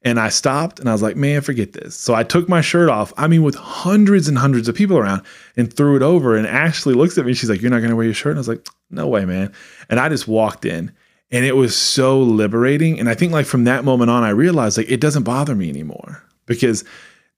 [0.03, 1.97] And I stopped and I was like, man, forget this.
[1.97, 5.23] So I took my shirt off, I mean, with hundreds and hundreds of people around
[5.57, 6.37] and threw it over.
[6.37, 7.35] And Ashley looks at me.
[7.35, 8.31] She's like, You're not going to wear your shirt?
[8.31, 9.53] And I was like, No way, man.
[9.89, 10.93] And I just walked in
[11.31, 13.01] and it was so liberating.
[13.01, 15.69] And I think, like, from that moment on, I realized, like, it doesn't bother me
[15.69, 16.85] anymore because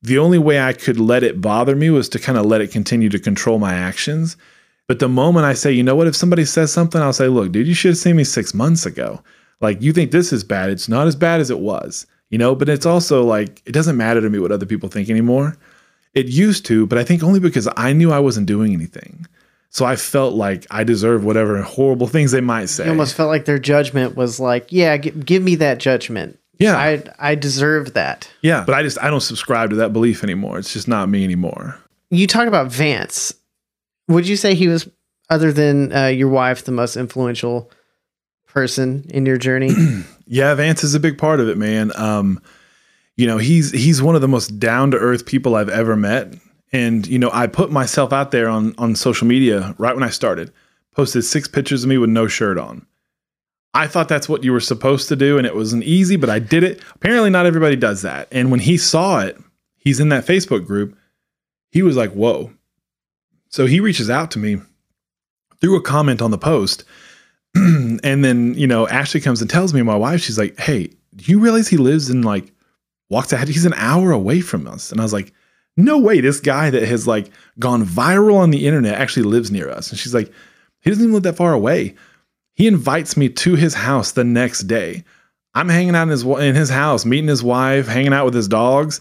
[0.03, 2.71] the only way I could let it bother me was to kind of let it
[2.71, 4.37] continue to control my actions.
[4.87, 7.53] But the moment I say, you know what, if somebody says something, I'll say, look,
[7.53, 9.23] dude, you should have seen me six months ago.
[9.61, 10.71] Like, you think this is bad.
[10.71, 13.97] It's not as bad as it was you know, but it's also like it doesn't
[13.97, 15.57] matter to me what other people think anymore.
[16.15, 19.27] It used to, but I think only because I knew I wasn't doing anything.
[19.71, 22.85] So I felt like I deserved whatever horrible things they might say.
[22.85, 26.39] You almost felt like their judgment was like, yeah, g- give me that judgment.
[26.59, 26.77] Yeah.
[26.77, 28.29] I I deserve that.
[28.43, 30.59] Yeah, but I just I don't subscribe to that belief anymore.
[30.59, 31.79] It's just not me anymore.
[32.11, 33.35] You talk about Vance.
[34.09, 34.89] Would you say he was
[35.31, 37.71] other than uh, your wife the most influential
[38.47, 39.71] person in your journey?
[40.27, 41.93] yeah, Vance is a big part of it, man.
[41.95, 42.41] Um,
[43.17, 46.35] you know, he's he's one of the most down to earth people I've ever met.
[46.73, 50.11] And you know, I put myself out there on on social media right when I
[50.11, 50.53] started.
[50.95, 52.85] Posted six pictures of me with no shirt on.
[53.75, 56.39] I thought that's what you were supposed to do, and it wasn't easy, but I
[56.41, 56.83] did it.
[56.95, 58.27] Apparently, not everybody does that.
[58.33, 59.39] And when he saw it,
[59.77, 60.97] he's in that Facebook group.
[61.71, 62.53] He was like, "Whoa!"
[63.49, 64.61] So he reaches out to me
[65.61, 66.85] through a comment on the post
[67.55, 71.25] and then, you know, Ashley comes and tells me, my wife, she's like, Hey, do
[71.31, 72.53] you realize he lives in like
[73.11, 73.49] Waxahachie?
[73.49, 74.93] He's an hour away from us.
[74.93, 75.33] And I was like,
[75.79, 79.71] No way, this guy that has like gone viral on the internet actually lives near
[79.71, 79.91] us.
[79.91, 80.31] And she's like,
[80.81, 81.95] He doesn't even live that far away.
[82.55, 85.05] He invites me to his house the next day.
[85.55, 88.49] I'm hanging out in his in his house, meeting his wife, hanging out with his
[88.49, 88.99] dogs.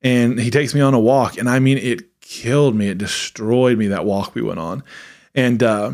[0.00, 1.36] And he takes me on a walk.
[1.36, 2.88] And I mean, it killed me.
[2.88, 4.82] It destroyed me that walk we went on.
[5.34, 5.92] And, uh,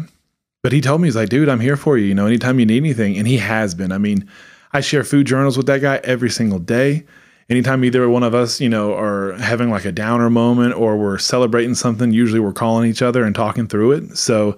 [0.63, 2.07] but he told me, he's like, dude, I'm here for you.
[2.07, 3.19] You know, anytime you need anything.
[3.19, 3.91] And he has been.
[3.91, 4.29] I mean,
[4.73, 7.05] I share food journals with that guy every single day.
[7.51, 11.19] Anytime either one of us, you know, are having like a downer moment or we're
[11.19, 14.17] celebrating something, usually we're calling each other and talking through it.
[14.17, 14.57] So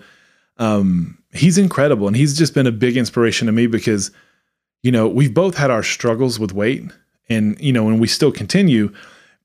[0.59, 2.07] um, he's incredible.
[2.07, 4.11] And he's just been a big inspiration to me because,
[4.83, 6.85] you know, we've both had our struggles with weight
[7.31, 8.92] and, you know, and we still continue.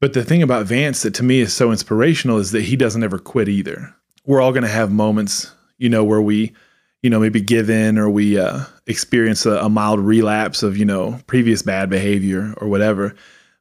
[0.01, 3.03] But the thing about Vance that to me is so inspirational is that he doesn't
[3.03, 3.95] ever quit either.
[4.25, 6.53] We're all going to have moments, you know, where we,
[7.01, 10.83] you know, maybe give in or we uh, experience a, a mild relapse of, you
[10.83, 13.15] know, previous bad behavior or whatever.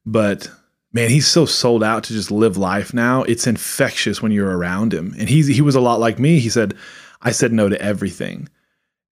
[0.06, 0.48] But
[0.92, 3.24] man, he's so sold out to just live life now.
[3.24, 5.14] It's infectious when you're around him.
[5.18, 6.38] And he's he was a lot like me.
[6.38, 6.74] He said,
[7.20, 8.48] I said no to everything.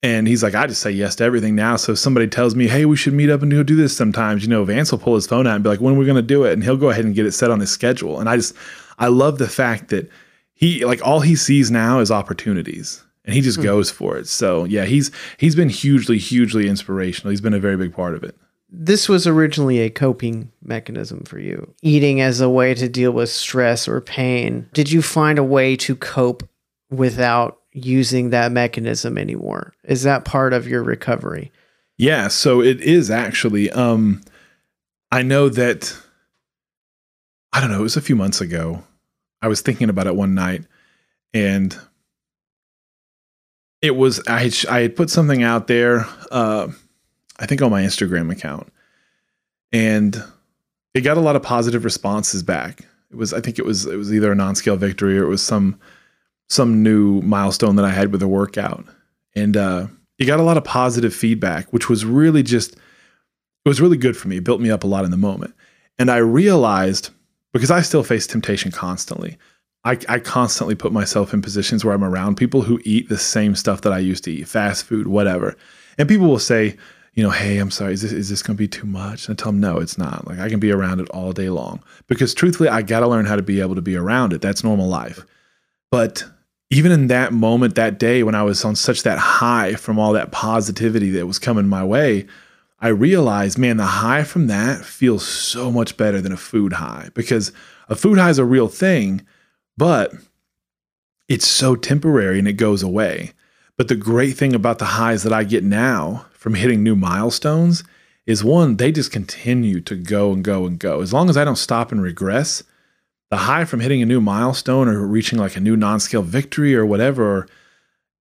[0.02, 1.76] And he's like, I just say yes to everything now.
[1.76, 4.42] So if somebody tells me, hey, we should meet up and go do this sometimes,
[4.42, 6.16] you know, Vance will pull his phone out and be like, when are we going
[6.16, 6.52] to do it?
[6.52, 8.20] And he'll go ahead and get it set on his schedule.
[8.20, 8.54] And I just,
[8.98, 10.10] I love the fact that
[10.52, 13.64] he, like, all he sees now is opportunities and he just hmm.
[13.64, 14.28] goes for it.
[14.28, 17.30] So yeah, he's, he's been hugely, hugely inspirational.
[17.30, 18.36] He's been a very big part of it.
[18.76, 23.30] This was originally a coping mechanism for you, eating as a way to deal with
[23.30, 24.68] stress or pain.
[24.72, 26.42] Did you find a way to cope
[26.90, 29.74] without using that mechanism anymore.
[29.84, 31.52] Is that part of your recovery?
[31.98, 33.70] Yeah, so it is actually.
[33.70, 34.22] Um,
[35.12, 35.96] I know that
[37.52, 38.82] I don't know, it was a few months ago.
[39.42, 40.64] I was thinking about it one night
[41.34, 41.76] and
[43.82, 46.68] it was I I had put something out there uh,
[47.38, 48.72] I think on my Instagram account
[49.72, 50.22] and
[50.94, 52.80] it got a lot of positive responses back.
[53.10, 55.42] It was I think it was it was either a non-scale victory or it was
[55.42, 55.78] some
[56.48, 58.84] some new milestone that I had with a workout.
[59.34, 59.86] And uh,
[60.18, 64.16] it got a lot of positive feedback, which was really just, it was really good
[64.16, 64.36] for me.
[64.36, 65.54] It built me up a lot in the moment.
[65.98, 67.10] And I realized,
[67.52, 69.38] because I still face temptation constantly,
[69.84, 73.54] I, I constantly put myself in positions where I'm around people who eat the same
[73.54, 75.56] stuff that I used to eat, fast food, whatever.
[75.98, 76.76] And people will say,
[77.14, 79.28] you know, hey, I'm sorry, is this is this going to be too much?
[79.28, 80.26] And I tell them, no, it's not.
[80.26, 83.26] Like I can be around it all day long because truthfully, I got to learn
[83.26, 84.40] how to be able to be around it.
[84.40, 85.24] That's normal life.
[85.90, 86.24] But
[86.70, 90.12] even in that moment, that day, when I was on such that high from all
[90.14, 92.26] that positivity that was coming my way,
[92.80, 97.10] I realized, man, the high from that feels so much better than a food high
[97.14, 97.52] because
[97.88, 99.24] a food high is a real thing,
[99.76, 100.12] but
[101.28, 103.32] it's so temporary and it goes away.
[103.76, 107.84] But the great thing about the highs that I get now from hitting new milestones
[108.26, 111.00] is one, they just continue to go and go and go.
[111.00, 112.62] As long as I don't stop and regress,
[113.30, 116.84] the high from hitting a new milestone or reaching like a new non-scale victory or
[116.84, 117.48] whatever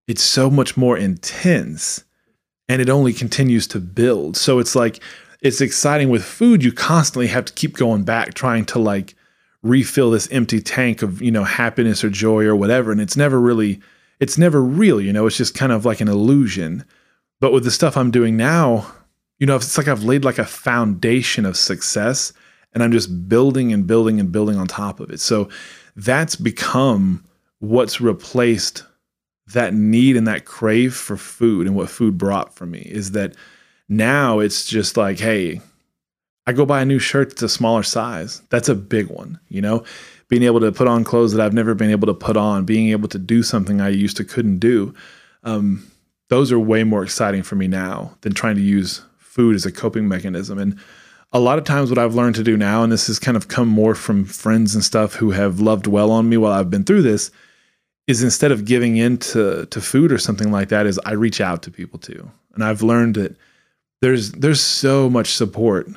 [0.06, 2.04] it's so much more intense
[2.68, 4.37] and it only continues to build.
[4.37, 5.02] So it's like
[5.40, 6.62] it's exciting with food.
[6.62, 9.16] You constantly have to keep going back trying to like
[9.64, 12.92] refill this empty tank of you know happiness or joy or whatever.
[12.92, 13.80] And it's never really
[14.20, 15.26] it's never real you know?
[15.26, 16.85] It's just kind of like an illusion
[17.42, 18.90] but with the stuff i'm doing now
[19.38, 22.33] you know it's like i've laid like a foundation of success
[22.74, 25.20] and I'm just building and building and building on top of it.
[25.20, 25.48] So
[25.96, 27.24] that's become
[27.59, 28.85] what's replaced
[29.52, 33.35] that need and that crave for food and what food brought for me is that
[33.88, 35.61] now it's just like, hey,
[36.46, 38.40] I go buy a new shirt that's a smaller size.
[38.50, 39.85] That's a big one, you know?
[40.28, 42.88] Being able to put on clothes that I've never been able to put on, being
[42.88, 44.94] able to do something I used to couldn't do.
[45.44, 45.87] Um,
[46.28, 49.72] those are way more exciting for me now than trying to use food as a
[49.72, 50.58] coping mechanism.
[50.58, 50.78] And
[51.32, 53.48] a lot of times what I've learned to do now, and this has kind of
[53.48, 56.85] come more from friends and stuff who have loved well on me while I've been
[56.85, 57.30] through this,
[58.06, 61.40] is instead of giving in to, to food or something like that, is I reach
[61.40, 62.30] out to people too.
[62.54, 63.37] And I've learned that
[64.02, 65.88] there's there's so much support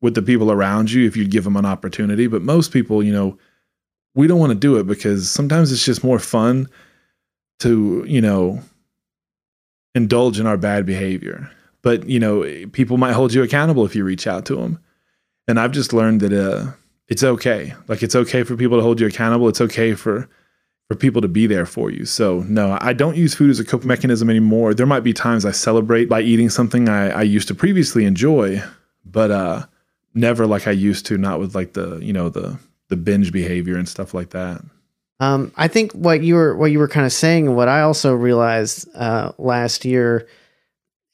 [0.00, 2.26] with the people around you if you give them an opportunity.
[2.26, 3.38] But most people, you know,
[4.14, 6.68] we don't want to do it because sometimes it's just more fun
[7.60, 8.60] to, you know,
[9.94, 11.50] indulge in our bad behavior.
[11.82, 14.78] But you know people might hold you accountable if you reach out to them
[15.48, 16.70] and i've just learned that uh,
[17.10, 17.74] it's okay.
[17.88, 19.48] Like it's okay for people to hold you accountable.
[19.48, 20.28] It's okay for
[20.86, 22.04] for people to be there for you.
[22.04, 24.72] So no i don't use food as a coping mechanism anymore.
[24.72, 28.62] There might be times i celebrate by eating something i, I used to previously enjoy
[29.04, 29.66] but uh
[30.14, 33.76] never like i used to not with like the you know the the binge behavior
[33.76, 34.62] and stuff like that
[35.20, 37.82] um, I think what you were what you were kind of saying, and what I
[37.82, 40.26] also realized uh, last year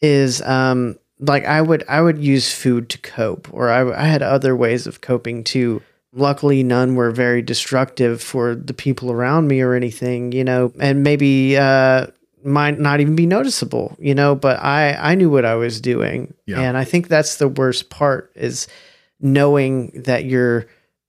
[0.01, 4.23] is um like I would I would use food to cope, or I, I had
[4.23, 5.83] other ways of coping too.
[6.13, 11.03] Luckily, none were very destructive for the people around me or anything, you know, and
[11.03, 12.07] maybe uh,
[12.43, 14.35] might not even be noticeable, you know.
[14.35, 16.61] But I I knew what I was doing, yeah.
[16.61, 18.69] and I think that's the worst part is
[19.21, 20.67] knowing that you're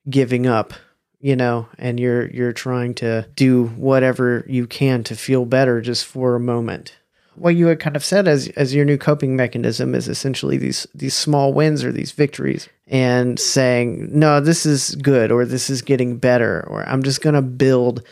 [0.09, 0.73] giving up,
[1.19, 6.05] you know, and you're you're trying to do whatever you can to feel better just
[6.05, 6.97] for a moment.
[7.35, 10.87] What you had kind of said as as your new coping mechanism is essentially these
[10.93, 15.81] these small wins or these victories and saying, "No, this is good or this is
[15.81, 18.03] getting better or I'm just going to build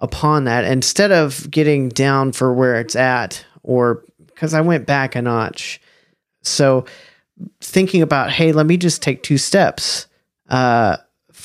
[0.00, 5.16] upon that instead of getting down for where it's at or because I went back
[5.16, 5.80] a notch.
[6.42, 6.84] So
[7.60, 10.06] thinking about, hey, let me just take two steps,
[10.48, 10.98] uh,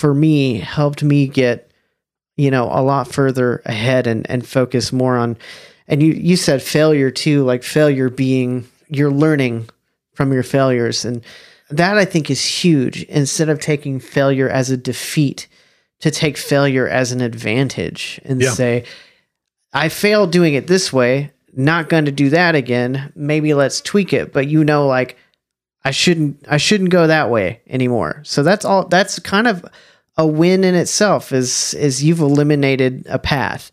[0.04, 1.72] for me helped me get,
[2.36, 5.38] you know, a lot further ahead and and focus more on.
[5.88, 9.70] And you you said failure too, like failure being you're learning
[10.14, 11.24] from your failures, and
[11.70, 13.04] that I think is huge.
[13.04, 15.48] Instead of taking failure as a defeat,
[16.02, 18.52] to take failure as an advantage and Yeah.
[18.52, 18.84] say,
[19.72, 23.14] I failed doing it this way, not going to do that again.
[23.16, 25.16] Maybe let's tweak it, but you know like
[25.86, 28.20] I shouldn't I shouldn't go that way anymore.
[28.26, 29.64] So that's all that's kind of
[30.18, 33.72] a win in itself is is you've eliminated a path.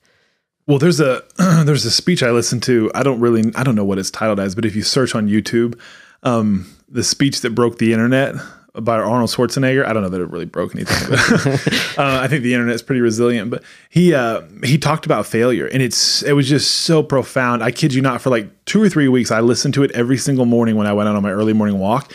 [0.66, 1.22] Well, there's a
[1.64, 2.90] there's a speech I listened to.
[2.94, 5.29] I don't really I don't know what it's titled as, but if you search on
[5.29, 5.79] YouTube,
[6.22, 8.35] um, the speech that broke the internet
[8.74, 9.85] by Arnold Schwarzenegger.
[9.85, 13.00] I don't know that it really broke anything, but uh, I think the internet's pretty
[13.00, 13.50] resilient.
[13.50, 17.62] But he uh, he talked about failure, and it's it was just so profound.
[17.62, 20.16] I kid you not, for like two or three weeks, I listened to it every
[20.16, 22.12] single morning when I went out on my early morning walk.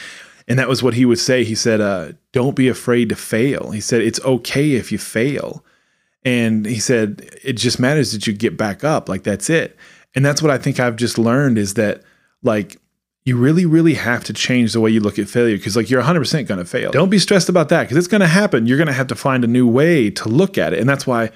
[0.48, 1.44] And that was what he would say.
[1.44, 5.64] He said, uh, "Don't be afraid to fail." He said, "It's okay if you fail."
[6.26, 9.08] And he said, it just matters that you get back up.
[9.08, 9.78] Like that's it.
[10.16, 12.02] And that's what I think I've just learned is that
[12.42, 12.78] like
[13.26, 16.02] you really, really have to change the way you look at failure because like you're
[16.02, 16.92] 100% going to fail.
[16.92, 18.66] Don't be stressed about that because it's going to happen.
[18.66, 20.80] You're going to have to find a new way to look at it.
[20.80, 21.30] And that's why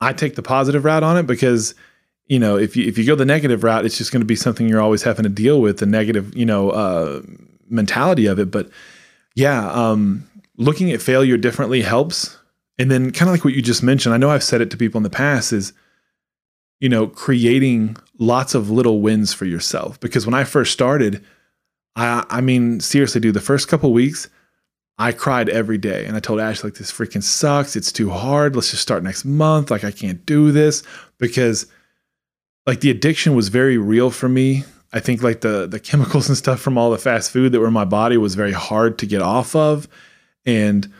[0.00, 1.74] I take the positive route on it because
[2.26, 4.36] you know if you if you go the negative route, it's just going to be
[4.36, 7.20] something you're always having to deal with the negative you know uh,
[7.72, 8.50] mentality of it.
[8.50, 8.70] But
[9.34, 12.38] yeah, um, looking at failure differently helps.
[12.78, 14.76] And then kind of like what you just mentioned, I know I've said it to
[14.76, 15.72] people in the past is,
[16.80, 20.00] you know, creating lots of little wins for yourself.
[20.00, 21.24] Because when I first started,
[21.96, 24.28] I I mean, seriously, dude, the first couple weeks,
[24.98, 26.04] I cried every day.
[26.06, 27.76] And I told Ash, like, this freaking sucks.
[27.76, 28.54] It's too hard.
[28.54, 29.70] Let's just start next month.
[29.70, 30.82] Like, I can't do this.
[31.18, 31.66] Because
[32.66, 34.64] like the addiction was very real for me.
[34.92, 37.68] I think like the the chemicals and stuff from all the fast food that were
[37.68, 39.88] in my body was very hard to get off of.
[40.44, 40.92] And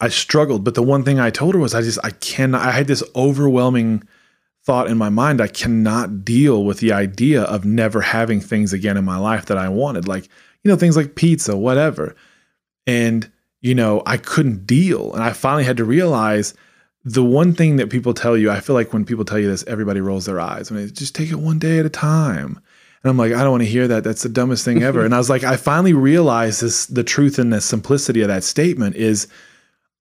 [0.00, 2.70] I struggled, but the one thing I told her was I just I cannot I
[2.70, 4.02] had this overwhelming
[4.64, 8.96] thought in my mind I cannot deal with the idea of never having things again
[8.96, 10.28] in my life that I wanted like
[10.62, 12.16] you know things like pizza whatever.
[12.86, 13.30] And
[13.60, 16.54] you know, I couldn't deal and I finally had to realize
[17.04, 19.64] the one thing that people tell you, I feel like when people tell you this
[19.66, 20.70] everybody rolls their eyes.
[20.70, 22.60] I mean, just take it one day at a time.
[23.02, 24.04] And I'm like, I don't want to hear that.
[24.04, 25.04] That's the dumbest thing ever.
[25.04, 28.44] and I was like, I finally realized this the truth and the simplicity of that
[28.44, 29.26] statement is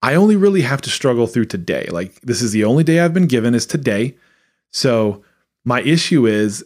[0.04, 1.88] I only really have to struggle through today.
[1.92, 4.16] Like this is the only day I've been given is today.
[4.72, 5.24] So
[5.66, 6.64] my issue is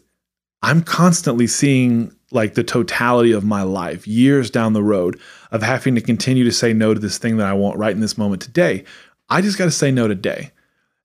[0.61, 5.19] I'm constantly seeing like the totality of my life years down the road
[5.51, 8.01] of having to continue to say no to this thing that I want right in
[8.01, 8.83] this moment today.
[9.29, 10.51] I just got to say no today.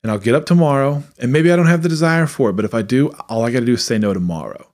[0.02, 2.64] And I'll get up tomorrow and maybe I don't have the desire for it, but
[2.64, 4.66] if I do, all I got to do is say no tomorrow.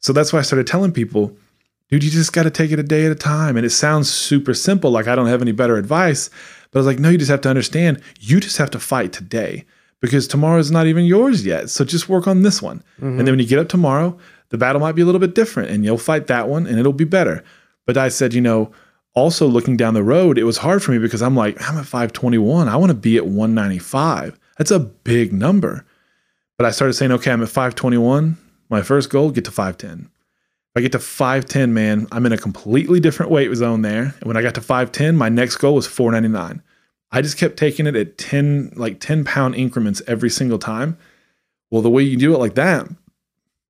[0.00, 1.34] So that's why I started telling people,
[1.88, 3.56] dude, you just got to take it a day at a time.
[3.56, 6.28] And it sounds super simple, like I don't have any better advice.
[6.70, 9.14] But I was like, no, you just have to understand, you just have to fight
[9.14, 9.64] today
[10.00, 11.70] because tomorrow is not even yours yet.
[11.70, 12.82] So just work on this one.
[12.98, 13.32] And then mm-hmm.
[13.32, 14.18] when you get up tomorrow,
[14.50, 16.92] the battle might be a little bit different and you'll fight that one and it'll
[16.92, 17.42] be better.
[17.86, 18.70] But I said, you know,
[19.14, 21.86] also looking down the road, it was hard for me because I'm like, I'm at
[21.86, 22.68] 521.
[22.68, 24.38] I want to be at 195.
[24.58, 25.84] That's a big number.
[26.58, 28.36] But I started saying, okay, I'm at 521.
[28.70, 30.10] My first goal, get to 510.
[30.74, 34.14] If I get to 510, man, I'm in a completely different weight zone there.
[34.18, 36.62] And when I got to 510, my next goal was 499.
[37.12, 40.98] I just kept taking it at 10, like 10 pound increments every single time.
[41.70, 42.88] Well, the way you do it like that,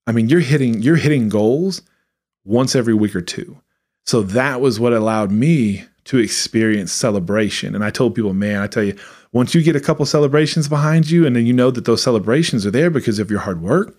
[0.06, 1.82] I mean, you're hitting, you're hitting goals
[2.44, 3.58] once every week or two.
[4.04, 7.74] So that was what allowed me to experience celebration.
[7.74, 8.96] And I told people, man, I tell you,
[9.32, 12.64] once you get a couple celebrations behind you, and then you know that those celebrations
[12.66, 13.96] are there because of your hard work,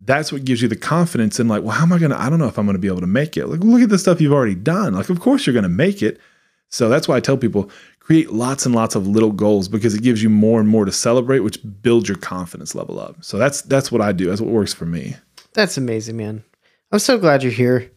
[0.00, 2.16] that's what gives you the confidence in like, well, how am I gonna?
[2.16, 3.46] I don't know if I'm gonna be able to make it.
[3.46, 4.94] Like, look at the stuff you've already done.
[4.94, 6.20] Like, of course you're gonna make it.
[6.68, 7.70] So that's why I tell people
[8.00, 10.92] create lots and lots of little goals because it gives you more and more to
[10.92, 13.16] celebrate, which builds your confidence level up.
[13.24, 14.26] So that's that's what I do.
[14.26, 15.16] That's what works for me.
[15.54, 16.44] That's amazing, man.
[16.92, 17.90] I'm so glad you're here.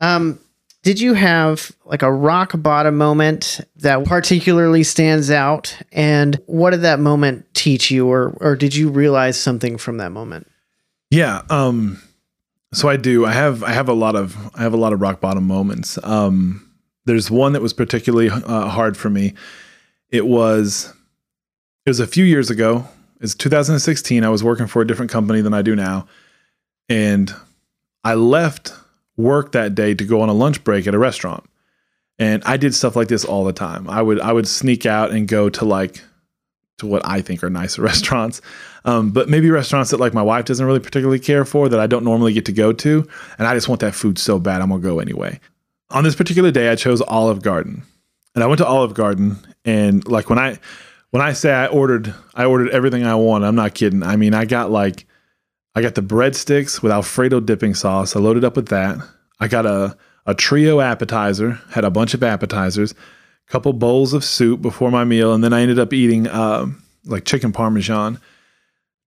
[0.00, 0.38] Um,
[0.82, 5.76] did you have like a rock bottom moment that particularly stands out?
[5.92, 10.10] And what did that moment teach you, or or did you realize something from that
[10.10, 10.48] moment?
[11.10, 11.42] Yeah.
[11.50, 12.02] Um,
[12.72, 13.24] so I do.
[13.24, 15.98] I have I have a lot of I have a lot of rock bottom moments.
[16.02, 16.68] Um,
[17.04, 19.34] there's one that was particularly uh, hard for me,
[20.12, 20.92] it was
[21.84, 22.86] it was a few years ago.
[23.20, 24.24] It's 2016.
[24.24, 26.06] I was working for a different company than I do now.
[26.88, 27.34] And
[28.04, 28.72] I left
[29.16, 31.44] work that day to go on a lunch break at a restaurant.
[32.18, 33.88] And I did stuff like this all the time.
[33.88, 36.02] I would I would sneak out and go to like
[36.78, 38.40] to what I think are nice restaurants,
[38.84, 41.86] um, but maybe restaurants that like my wife doesn't really particularly care for that I
[41.86, 43.08] don't normally get to go to,
[43.38, 45.40] and I just want that food so bad I'm gonna go anyway.
[45.90, 47.82] On this particular day, I chose Olive Garden,
[48.34, 50.58] and I went to Olive Garden, and like when I
[51.10, 54.02] when I say I ordered I ordered everything I want, I'm not kidding.
[54.02, 55.06] I mean I got like
[55.74, 58.14] I got the breadsticks with Alfredo dipping sauce.
[58.14, 58.98] I loaded up with that.
[59.40, 59.96] I got a
[60.26, 65.04] a trio appetizer, had a bunch of appetizers, a couple bowls of soup before my
[65.04, 66.66] meal, and then I ended up eating uh,
[67.04, 68.20] like chicken parmesan.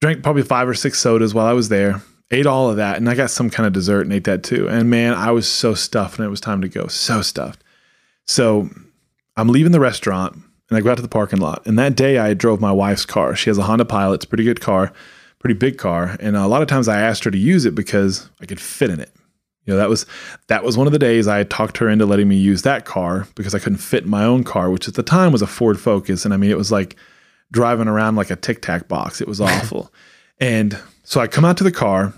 [0.01, 2.01] Drank probably five or six sodas while I was there.
[2.31, 4.67] Ate all of that, and I got some kind of dessert and ate that too.
[4.67, 6.87] And man, I was so stuffed, and it was time to go.
[6.87, 7.63] So stuffed.
[8.27, 8.69] So
[9.37, 11.65] I'm leaving the restaurant, and I go out to the parking lot.
[11.65, 13.35] And that day, I drove my wife's car.
[13.35, 14.15] She has a Honda Pilot.
[14.15, 14.91] It's a pretty good car,
[15.45, 16.17] pretty big car.
[16.19, 18.89] And a lot of times, I asked her to use it because I could fit
[18.89, 19.11] in it.
[19.65, 20.07] You know, that was
[20.47, 23.27] that was one of the days I talked her into letting me use that car
[23.35, 25.79] because I couldn't fit in my own car, which at the time was a Ford
[25.79, 26.95] Focus, and I mean it was like
[27.51, 29.21] driving around like a Tic Tac box.
[29.21, 29.93] It was awful.
[30.39, 32.15] and so I come out to the car,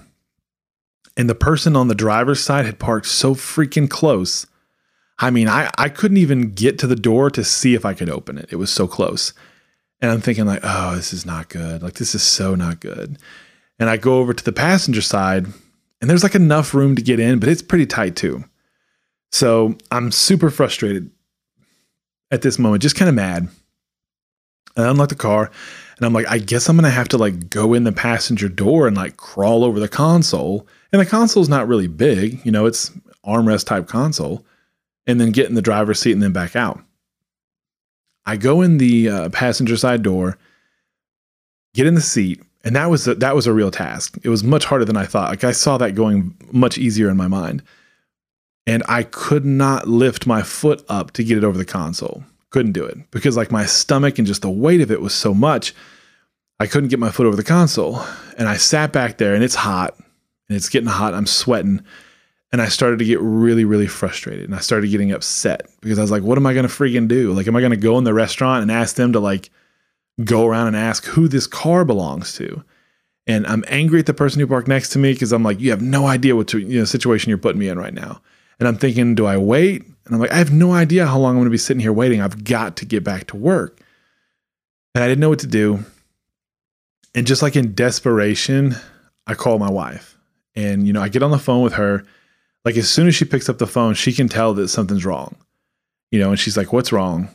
[1.18, 4.48] and the person on the driver's side had parked so freaking close.
[5.20, 8.10] I mean, I I couldn't even get to the door to see if I could
[8.10, 8.48] open it.
[8.52, 9.34] It was so close.
[10.02, 11.82] And I'm thinking like, oh, this is not good.
[11.82, 13.18] Like this is so not good.
[13.80, 15.48] And I go over to the passenger side
[16.00, 18.44] and there's like enough room to get in, but it's pretty tight too.
[19.32, 21.12] So I'm super frustrated
[22.32, 23.50] at this moment, just kind of mad.
[24.76, 25.52] And I unlock the car
[25.98, 28.88] and I'm like, I guess I'm gonna have to like go in the passenger door
[28.88, 30.68] and like crawl over the console.
[30.92, 32.92] And the console's not really big, you know, it's
[33.26, 34.46] armrest type console,
[35.06, 36.80] and then get in the driver's seat and then back out.
[38.28, 40.38] I go in the uh, passenger side door,
[41.74, 44.18] get in the seat, and that was a, that was a real task.
[44.22, 45.30] It was much harder than I thought.
[45.30, 47.64] Like I saw that going much easier in my mind,
[48.68, 52.24] and I could not lift my foot up to get it over the console.
[52.50, 55.34] Couldn't do it because like my stomach and just the weight of it was so
[55.34, 55.74] much.
[56.60, 58.04] I couldn't get my foot over the console,
[58.38, 59.96] and I sat back there, and it's hot,
[60.50, 61.14] and it's getting hot.
[61.14, 61.82] I'm sweating,
[62.52, 66.02] and I started to get really, really frustrated, and I started getting upset because I
[66.02, 67.34] was like, "What am I gonna freaking do?
[67.34, 69.50] Like, am I gonna go in the restaurant and ask them to like?"
[70.24, 72.64] go around and ask who this car belongs to.
[73.26, 75.70] And I'm angry at the person who parked next to me because I'm like, you
[75.72, 78.22] have no idea what to, you know, situation you're putting me in right now.
[78.60, 79.84] And I'm thinking, do I wait?
[79.84, 81.94] And I'm like, I have no idea how long I'm going to be sitting here
[81.94, 82.22] waiting.
[82.22, 83.80] I've got to get back to work.
[84.96, 85.84] And I didn't know what to do.
[87.14, 88.76] And just like in desperation,
[89.28, 90.18] I call my wife.
[90.56, 92.06] And, you know, I get on the phone with her.
[92.68, 95.38] Like as soon as she picks up the phone, she can tell that something's wrong.
[96.12, 97.30] You know, and she's like, what's wrong?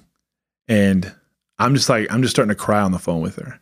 [0.69, 1.11] And
[1.59, 3.59] I'm just like, I'm just starting to cry on the phone with her.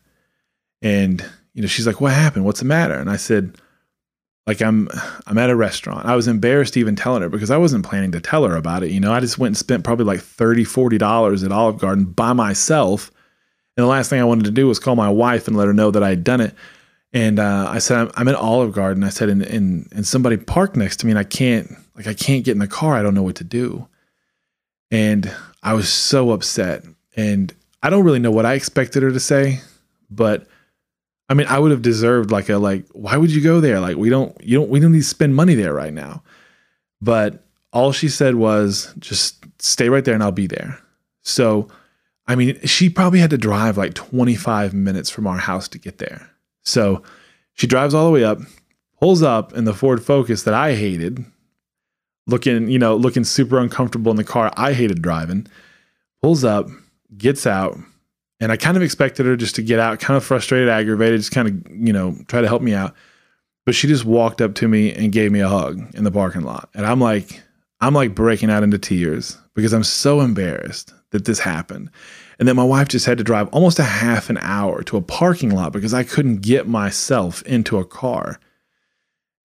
[0.83, 2.45] And, you know, she's like, what happened?
[2.45, 2.95] What's the matter?
[2.95, 3.55] And I said,
[4.49, 4.89] like I'm
[5.29, 6.07] I'm at a restaurant.
[6.07, 8.91] I was embarrassed even telling her because I wasn't planning to tell her about it.
[8.91, 12.33] You know, I just went and spent probably like 30 $40 at Olive Garden by
[12.33, 13.13] myself.
[13.77, 15.73] And the last thing I wanted to do was call my wife and let her
[15.73, 16.53] know that I had done it.
[17.13, 19.03] And uh, I said, I'm, I'm at Olive Garden.
[19.03, 22.15] I said, and, and, and somebody parked next to me and I can't, like, I
[22.15, 22.95] can't get in the car.
[22.95, 23.89] I don't know what to do.
[24.91, 25.33] And
[25.63, 26.85] I was so upset.
[27.17, 27.53] And
[27.83, 29.61] I don't really know what I expected her to say,
[30.11, 30.47] but
[31.29, 33.81] I mean, I would have deserved like a like, why would you go there?
[33.81, 36.23] Like, we don't, you don't, we don't need to spend money there right now.
[37.01, 40.79] But all she said was, just stay right there and I'll be there.
[41.23, 41.69] So,
[42.27, 45.99] I mean, she probably had to drive like 25 minutes from our house to get
[45.99, 46.30] there.
[46.65, 47.03] So
[47.55, 48.39] she drives all the way up,
[49.01, 51.25] pulls up in the Ford Focus that I hated,
[52.27, 55.47] looking, you know, looking super uncomfortable in the car I hated driving,
[56.23, 56.69] pulls up,
[57.17, 57.77] gets out,
[58.41, 61.33] and I kind of expected her just to get out, kind of frustrated, aggravated, just
[61.33, 62.95] kind of, you know, try to help me out.
[63.67, 66.43] But she just walked up to me and gave me a hug in the parking
[66.43, 66.71] lot.
[66.75, 67.43] And I'm like,
[67.81, 71.91] I'm like breaking out into tears because I'm so embarrassed that this happened.
[72.41, 75.03] And then my wife just had to drive almost a half an hour to a
[75.03, 78.41] parking lot because I couldn't get myself into a car.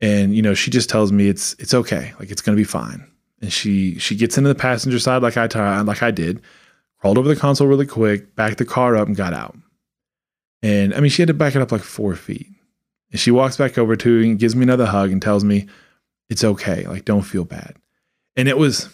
[0.02, 3.06] And you know, she just tells me it's it's okay, like it's gonna be fine.
[3.42, 6.42] And she she gets into the passenger side like I like I did
[7.06, 9.56] crawled over the console really quick, backed the car up, and got out.
[10.64, 12.48] And I mean, she had to back it up like four feet.
[13.12, 15.68] And she walks back over to me and gives me another hug and tells me,
[16.30, 16.88] it's okay.
[16.88, 17.76] Like, don't feel bad.
[18.36, 18.90] And it was,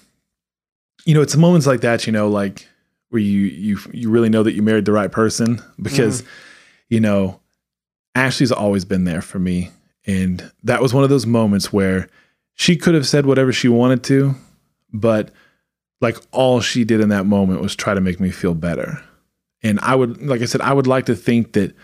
[1.06, 2.68] you know, it's moments like that, you know, like
[3.12, 6.28] where you you you really know that you married the right person because, mm.
[6.90, 7.40] you know,
[8.16, 9.70] Ashley's always been there for me.
[10.08, 12.08] And that was one of those moments where
[12.56, 14.34] she could have said whatever she wanted to,
[14.94, 15.32] but
[16.00, 19.04] like all she did in that moment was try to make me feel better.
[19.62, 21.76] And I would, like I said, I would like to think that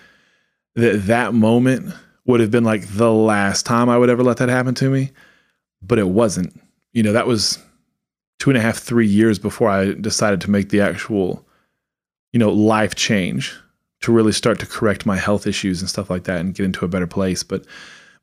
[0.75, 1.93] that that moment
[2.25, 5.11] would have been like the last time I would ever let that happen to me,
[5.81, 6.57] but it wasn't.
[6.93, 7.59] You know, that was
[8.39, 11.45] two and a half, three years before I decided to make the actual,
[12.33, 13.55] you know, life change
[14.01, 16.85] to really start to correct my health issues and stuff like that and get into
[16.85, 17.43] a better place.
[17.43, 17.65] But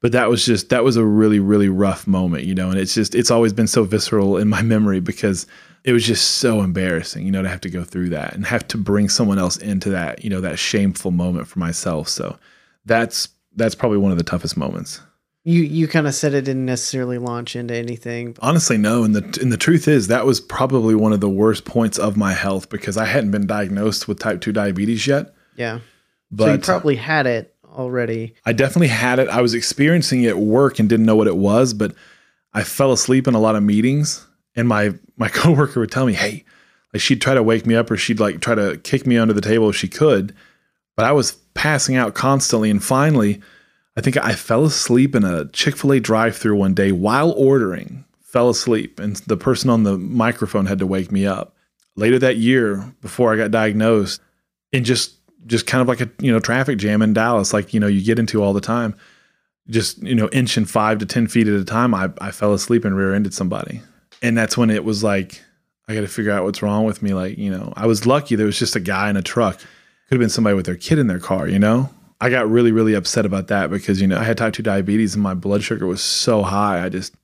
[0.01, 2.95] but that was just that was a really really rough moment, you know, and it's
[2.95, 5.47] just it's always been so visceral in my memory because
[5.85, 8.67] it was just so embarrassing, you know, to have to go through that and have
[8.69, 12.09] to bring someone else into that, you know, that shameful moment for myself.
[12.09, 12.39] So
[12.85, 15.01] that's that's probably one of the toughest moments.
[15.45, 18.37] You you kind of said it didn't necessarily launch into anything.
[18.41, 19.05] Honestly, no.
[19.05, 22.17] And the and the truth is that was probably one of the worst points of
[22.17, 25.35] my health because I hadn't been diagnosed with type two diabetes yet.
[25.57, 25.81] Yeah.
[26.31, 28.35] But so you probably had it already.
[28.47, 29.29] I definitely had it.
[29.29, 31.95] I was experiencing it at work and didn't know what it was, but
[32.55, 34.27] I fell asleep in a lot of meetings
[34.57, 36.45] and my my coworker would tell me, "Hey,"
[36.93, 39.35] like she'd try to wake me up or she'd like try to kick me under
[39.35, 40.35] the table if she could,
[40.97, 43.41] but I was passing out constantly and finally
[43.97, 48.05] I think I fell asleep in a Chick-fil-A drive-through one day while ordering.
[48.23, 51.57] Fell asleep and the person on the microphone had to wake me up.
[51.97, 54.21] Later that year, before I got diagnosed,
[54.73, 55.15] and just
[55.47, 58.03] just kind of like a you know traffic jam in Dallas, like you know you
[58.03, 58.97] get into all the time.
[59.69, 62.85] Just you know, inching five to ten feet at a time, I I fell asleep
[62.85, 63.81] and rear-ended somebody,
[64.21, 65.41] and that's when it was like
[65.87, 67.15] I got to figure out what's wrong with me.
[67.15, 69.59] Like you know, I was lucky there was just a guy in a truck.
[69.59, 71.49] Could have been somebody with their kid in their car.
[71.49, 71.91] You know,
[72.21, 75.15] I got really really upset about that because you know I had type two diabetes
[75.15, 76.85] and my blood sugar was so high.
[76.85, 77.15] I just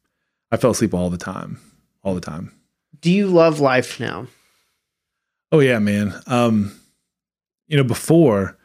[0.51, 1.59] I fell asleep all the time,
[2.03, 2.53] all the time.
[3.01, 4.27] Do you love life now?
[5.53, 6.15] Oh yeah, man.
[6.27, 6.79] Um,
[7.67, 8.57] you know, before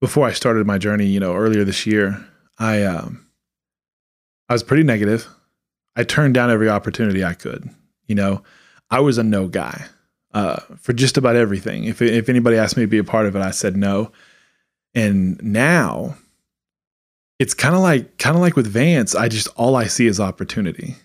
[0.00, 2.24] before I started my journey, you know, earlier this year,
[2.58, 3.26] I um
[4.48, 5.26] I was pretty negative.
[5.96, 7.68] I turned down every opportunity I could.
[8.06, 8.42] You know,
[8.90, 9.86] I was a no guy
[10.32, 11.84] uh, for just about everything.
[11.84, 14.12] If if anybody asked me to be a part of it, I said no.
[14.96, 16.16] And now
[17.38, 19.14] it's kind of like kind of like with Vance.
[19.14, 20.96] I just all I see is opportunity.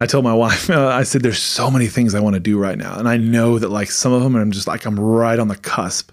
[0.00, 2.58] I told my wife, uh, I said, "There's so many things I want to do
[2.58, 5.38] right now, and I know that like some of them, I'm just like I'm right
[5.38, 6.10] on the cusp."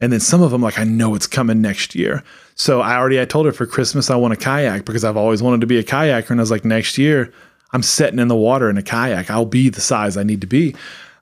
[0.00, 2.22] And then some of them, like I know it's coming next year.
[2.54, 5.42] So I already I told her for Christmas I want a kayak because I've always
[5.42, 6.30] wanted to be a kayaker.
[6.30, 7.32] And I was like, next year
[7.72, 9.30] I'm setting in the water in a kayak.
[9.30, 10.74] I'll be the size I need to be.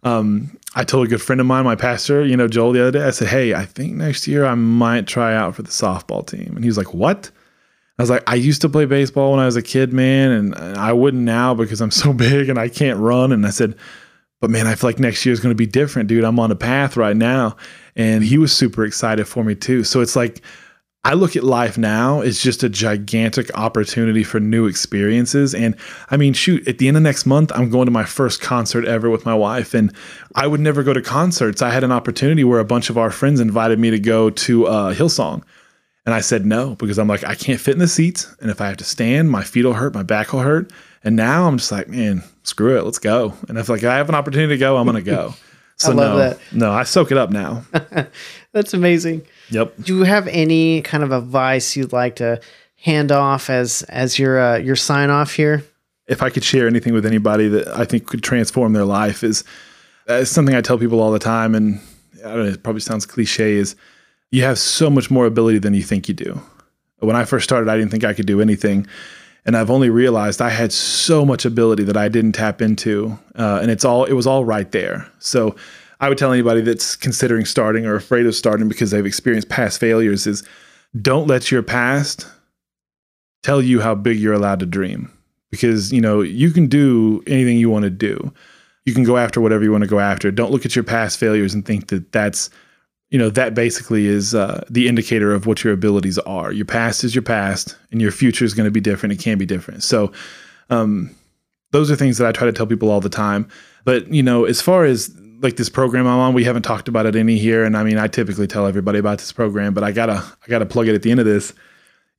[0.04, 2.98] Um, I told a good friend of mine, my pastor, you know, Joel, the other
[2.98, 6.26] day, I said, Hey, I think next year I might try out for the softball
[6.26, 6.52] team.
[6.54, 7.30] And he was like, What?
[7.98, 10.54] I was like, I used to play baseball when I was a kid, man, and
[10.56, 13.30] I wouldn't now because I'm so big and I can't run.
[13.32, 13.76] And I said,
[14.40, 16.24] but man, I feel like next year is going to be different, dude.
[16.24, 17.56] I'm on a path right now.
[17.96, 19.84] And he was super excited for me too.
[19.84, 20.42] So it's like,
[21.06, 25.54] I look at life now as just a gigantic opportunity for new experiences.
[25.54, 25.76] And
[26.10, 28.86] I mean, shoot, at the end of next month, I'm going to my first concert
[28.86, 29.74] ever with my wife.
[29.74, 29.94] And
[30.34, 31.60] I would never go to concerts.
[31.60, 34.66] I had an opportunity where a bunch of our friends invited me to go to
[34.66, 35.42] uh, Hillsong.
[36.06, 38.34] And I said no because I'm like, I can't fit in the seats.
[38.40, 40.70] And if I have to stand, my feet will hurt, my back will hurt.
[41.02, 43.34] And now I'm just like, man, screw it, let's go.
[43.48, 45.34] And if like I have an opportunity to go, I'm gonna go.
[45.84, 46.38] So I love no, that.
[46.52, 47.64] no, I soak it up now.
[48.52, 49.26] That's amazing.
[49.50, 49.74] Yep.
[49.82, 52.40] Do you have any kind of advice you'd like to
[52.76, 55.64] hand off as as your uh, your sign off here?
[56.06, 59.44] If I could share anything with anybody that I think could transform their life, is
[60.08, 61.80] uh, something I tell people all the time, and
[62.24, 63.54] I don't know, it probably sounds cliche.
[63.54, 63.76] Is
[64.30, 66.40] you have so much more ability than you think you do.
[66.98, 68.86] When I first started, I didn't think I could do anything
[69.46, 73.58] and I've only realized I had so much ability that I didn't tap into, uh,
[73.60, 75.08] and it's all it was all right there.
[75.18, 75.54] So
[76.00, 79.78] I would tell anybody that's considering starting or afraid of starting because they've experienced past
[79.78, 80.42] failures is
[81.00, 82.26] don't let your past
[83.42, 85.10] tell you how big you're allowed to dream.
[85.50, 88.32] Because you know you can do anything you want to do.
[88.86, 90.30] You can go after whatever you want to go after.
[90.30, 92.50] Don't look at your past failures and think that that's
[93.10, 96.52] you know that basically is uh, the indicator of what your abilities are.
[96.52, 99.12] Your past is your past, and your future is going to be different.
[99.12, 99.82] It can be different.
[99.82, 100.12] So,
[100.70, 101.14] um,
[101.70, 103.48] those are things that I try to tell people all the time.
[103.84, 107.06] But you know, as far as like this program I'm on, we haven't talked about
[107.06, 109.92] it any here, and I mean, I typically tell everybody about this program, but I
[109.92, 111.52] gotta I gotta plug it at the end of this.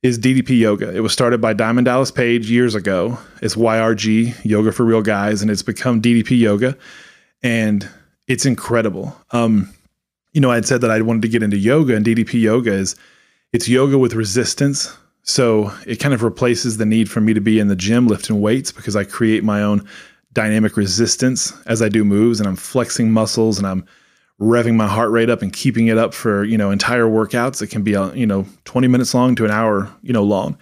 [0.02, 0.94] Is DDP Yoga.
[0.94, 3.18] It was started by Diamond Dallas Page years ago.
[3.42, 6.76] It's YRG, Yoga for Real Guys, and it's become DDP Yoga,
[7.42, 7.88] and
[8.28, 9.16] it's incredible.
[9.32, 9.74] Um,
[10.36, 12.70] you know, I had said that I wanted to get into yoga, and DDP yoga
[12.70, 12.94] is
[13.54, 14.94] it's yoga with resistance.
[15.22, 18.42] So it kind of replaces the need for me to be in the gym lifting
[18.42, 19.88] weights because I create my own
[20.34, 23.86] dynamic resistance as I do moves and I'm flexing muscles and I'm
[24.38, 27.62] revving my heart rate up and keeping it up for, you know, entire workouts.
[27.62, 30.58] It can be, uh, you know, 20 minutes long to an hour, you know, long.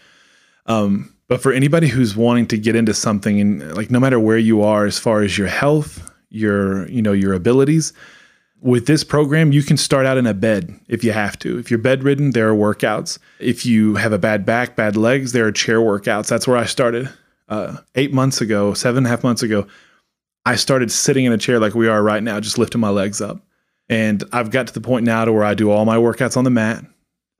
[0.66, 4.38] Um, but for anybody who's wanting to get into something and like no matter where
[4.38, 7.92] you are as far as your health, your, you know, your abilities,
[8.64, 11.58] with this program, you can start out in a bed if you have to.
[11.58, 13.18] If you're bedridden, there are workouts.
[13.38, 16.28] If you have a bad back, bad legs, there are chair workouts.
[16.28, 17.10] That's where I started
[17.50, 19.66] uh, eight months ago, seven and a half months ago.
[20.46, 23.20] I started sitting in a chair like we are right now, just lifting my legs
[23.20, 23.44] up.
[23.90, 26.44] And I've got to the point now to where I do all my workouts on
[26.44, 26.82] the mat.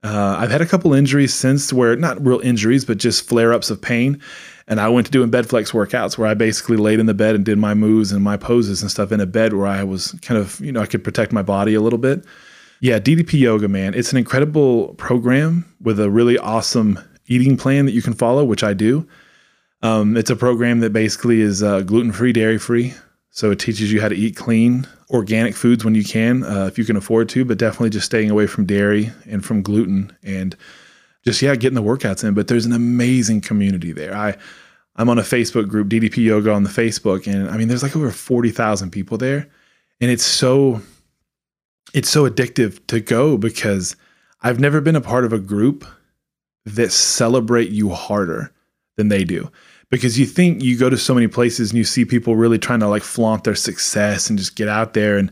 [0.03, 3.71] Uh, I've had a couple injuries since where not real injuries, but just flare ups
[3.71, 4.21] of pain.
[4.67, 7.35] And I went to doing bed flex workouts where I basically laid in the bed
[7.35, 10.13] and did my moves and my poses and stuff in a bed where I was
[10.21, 12.25] kind of, you know, I could protect my body a little bit.
[12.81, 17.93] Yeah, DDP Yoga, man, it's an incredible program with a really awesome eating plan that
[17.93, 19.07] you can follow, which I do.
[19.81, 22.93] Um, it's a program that basically is uh, gluten free, dairy free.
[23.29, 26.77] So it teaches you how to eat clean, organic foods when you can, uh, if
[26.77, 30.55] you can afford to, but definitely just staying away from dairy and from gluten and
[31.25, 32.33] just yeah, getting the workouts in.
[32.33, 34.15] But there's an amazing community there.
[34.15, 34.37] I
[34.95, 37.95] I'm on a Facebook group, DDP Yoga on the Facebook, and I mean there's like
[37.95, 39.47] over forty thousand people there,
[39.99, 40.81] and it's so
[41.93, 43.95] it's so addictive to go because
[44.41, 45.85] I've never been a part of a group
[46.65, 48.51] that celebrate you harder
[48.97, 49.51] than they do
[49.89, 52.79] because you think you go to so many places and you see people really trying
[52.79, 55.31] to like flaunt their success and just get out there and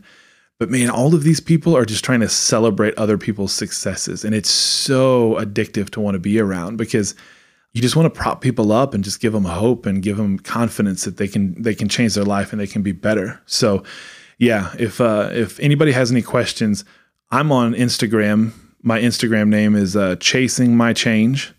[0.58, 4.34] but man all of these people are just trying to celebrate other people's successes and
[4.34, 7.14] it's so addictive to want to be around because
[7.74, 10.38] you just want to prop people up and just give them hope and give them
[10.38, 13.40] confidence that they can they can change their life and they can be better.
[13.46, 13.82] So
[14.38, 16.84] yeah if uh if anybody has any questions
[17.30, 18.52] i'm on instagram.
[18.82, 21.52] My instagram name is uh chasing my change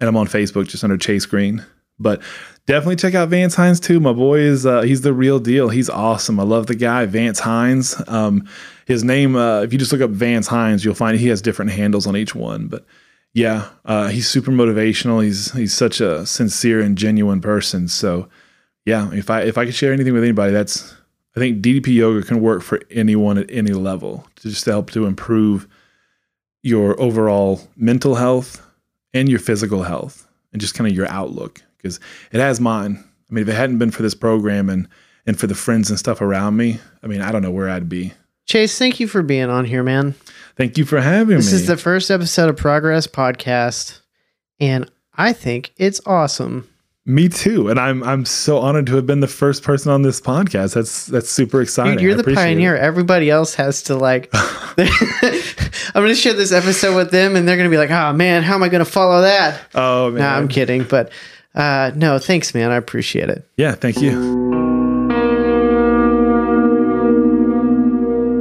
[0.00, 1.64] and i'm on facebook just under Chase Greene.
[1.98, 2.20] But
[2.66, 4.00] definitely check out Vance Hines too.
[4.00, 5.68] My boy is uh, he's the real deal.
[5.68, 6.38] He's awesome.
[6.38, 8.00] I love the guy, Vance Hines.
[8.08, 8.48] Um,
[8.86, 11.70] his name, uh, if you just look up Vance Hines, you'll find he has different
[11.70, 12.66] handles on each one.
[12.66, 12.84] But
[13.32, 15.22] yeah, uh, he's super motivational.
[15.22, 17.88] He's he's such a sincere and genuine person.
[17.88, 18.28] So
[18.84, 20.94] yeah, if I if I could share anything with anybody, that's
[21.36, 25.06] I think DDP yoga can work for anyone at any level to just help to
[25.06, 25.68] improve
[26.62, 28.66] your overall mental health
[29.12, 32.00] and your physical health and just kind of your outlook because
[32.32, 33.02] it has mine.
[33.30, 34.88] I mean, if it hadn't been for this program and
[35.26, 37.88] and for the friends and stuff around me, I mean, I don't know where I'd
[37.88, 38.12] be.
[38.46, 40.14] Chase, thank you for being on here, man.
[40.56, 41.52] Thank you for having this me.
[41.52, 44.00] This is the first episode of Progress Podcast,
[44.60, 46.68] and I think it's awesome.
[47.08, 50.20] Me too, and I'm I'm so honored to have been the first person on this
[50.20, 50.74] podcast.
[50.74, 51.94] That's that's super exciting.
[51.94, 52.74] Dude, you're the pioneer.
[52.74, 52.80] It.
[52.80, 54.28] Everybody else has to like.
[55.96, 58.12] I'm going to share this episode with them, and they're going to be like, "Oh
[58.12, 61.12] man, how am I going to follow that?" Oh man, nah, I'm kidding, but
[61.56, 62.70] uh, no, thanks, man.
[62.70, 63.48] I appreciate it.
[63.56, 64.46] Yeah, thank you.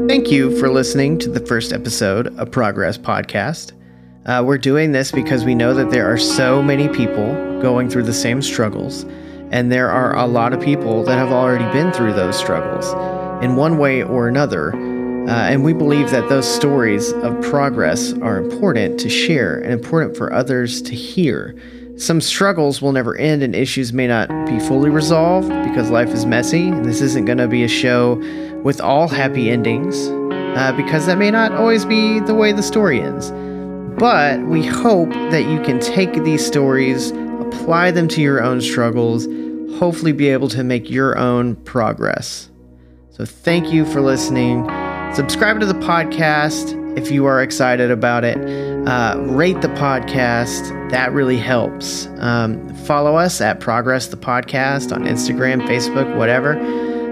[0.07, 3.73] Thank you for listening to the first episode of Progress Podcast.
[4.25, 8.03] Uh, we're doing this because we know that there are so many people going through
[8.03, 9.03] the same struggles,
[9.51, 12.91] and there are a lot of people that have already been through those struggles
[13.43, 14.73] in one way or another.
[14.73, 20.15] Uh, and we believe that those stories of progress are important to share and important
[20.15, 21.55] for others to hear.
[21.97, 26.25] Some struggles will never end and issues may not be fully resolved because life is
[26.25, 26.71] messy.
[26.81, 28.15] This isn't going to be a show
[28.63, 30.09] with all happy endings
[30.57, 33.31] uh, because that may not always be the way the story ends.
[33.97, 39.25] But we hope that you can take these stories, apply them to your own struggles,
[39.79, 42.51] hopefully be able to make your own progress.
[43.11, 44.69] So thank you for listening.
[45.13, 48.37] Subscribe to the podcast if you are excited about it.
[48.87, 52.05] Uh, rate the podcast, that really helps.
[52.19, 56.59] Um, follow us at Progress the Podcast on Instagram, Facebook, whatever.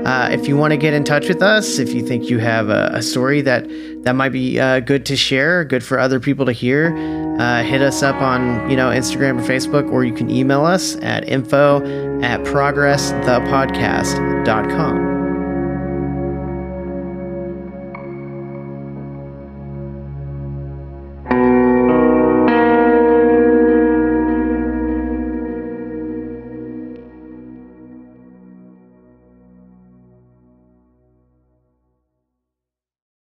[0.06, 2.70] Uh, if you want to get in touch with us, if you think you have
[2.70, 3.66] a, a story that
[4.04, 6.94] that might be uh, good to share, good for other people to hear,
[7.40, 10.98] uh, hit us up on you know Instagram or Facebook, or you can email us
[10.98, 11.78] at info
[12.22, 15.13] at progressthepodcast.com.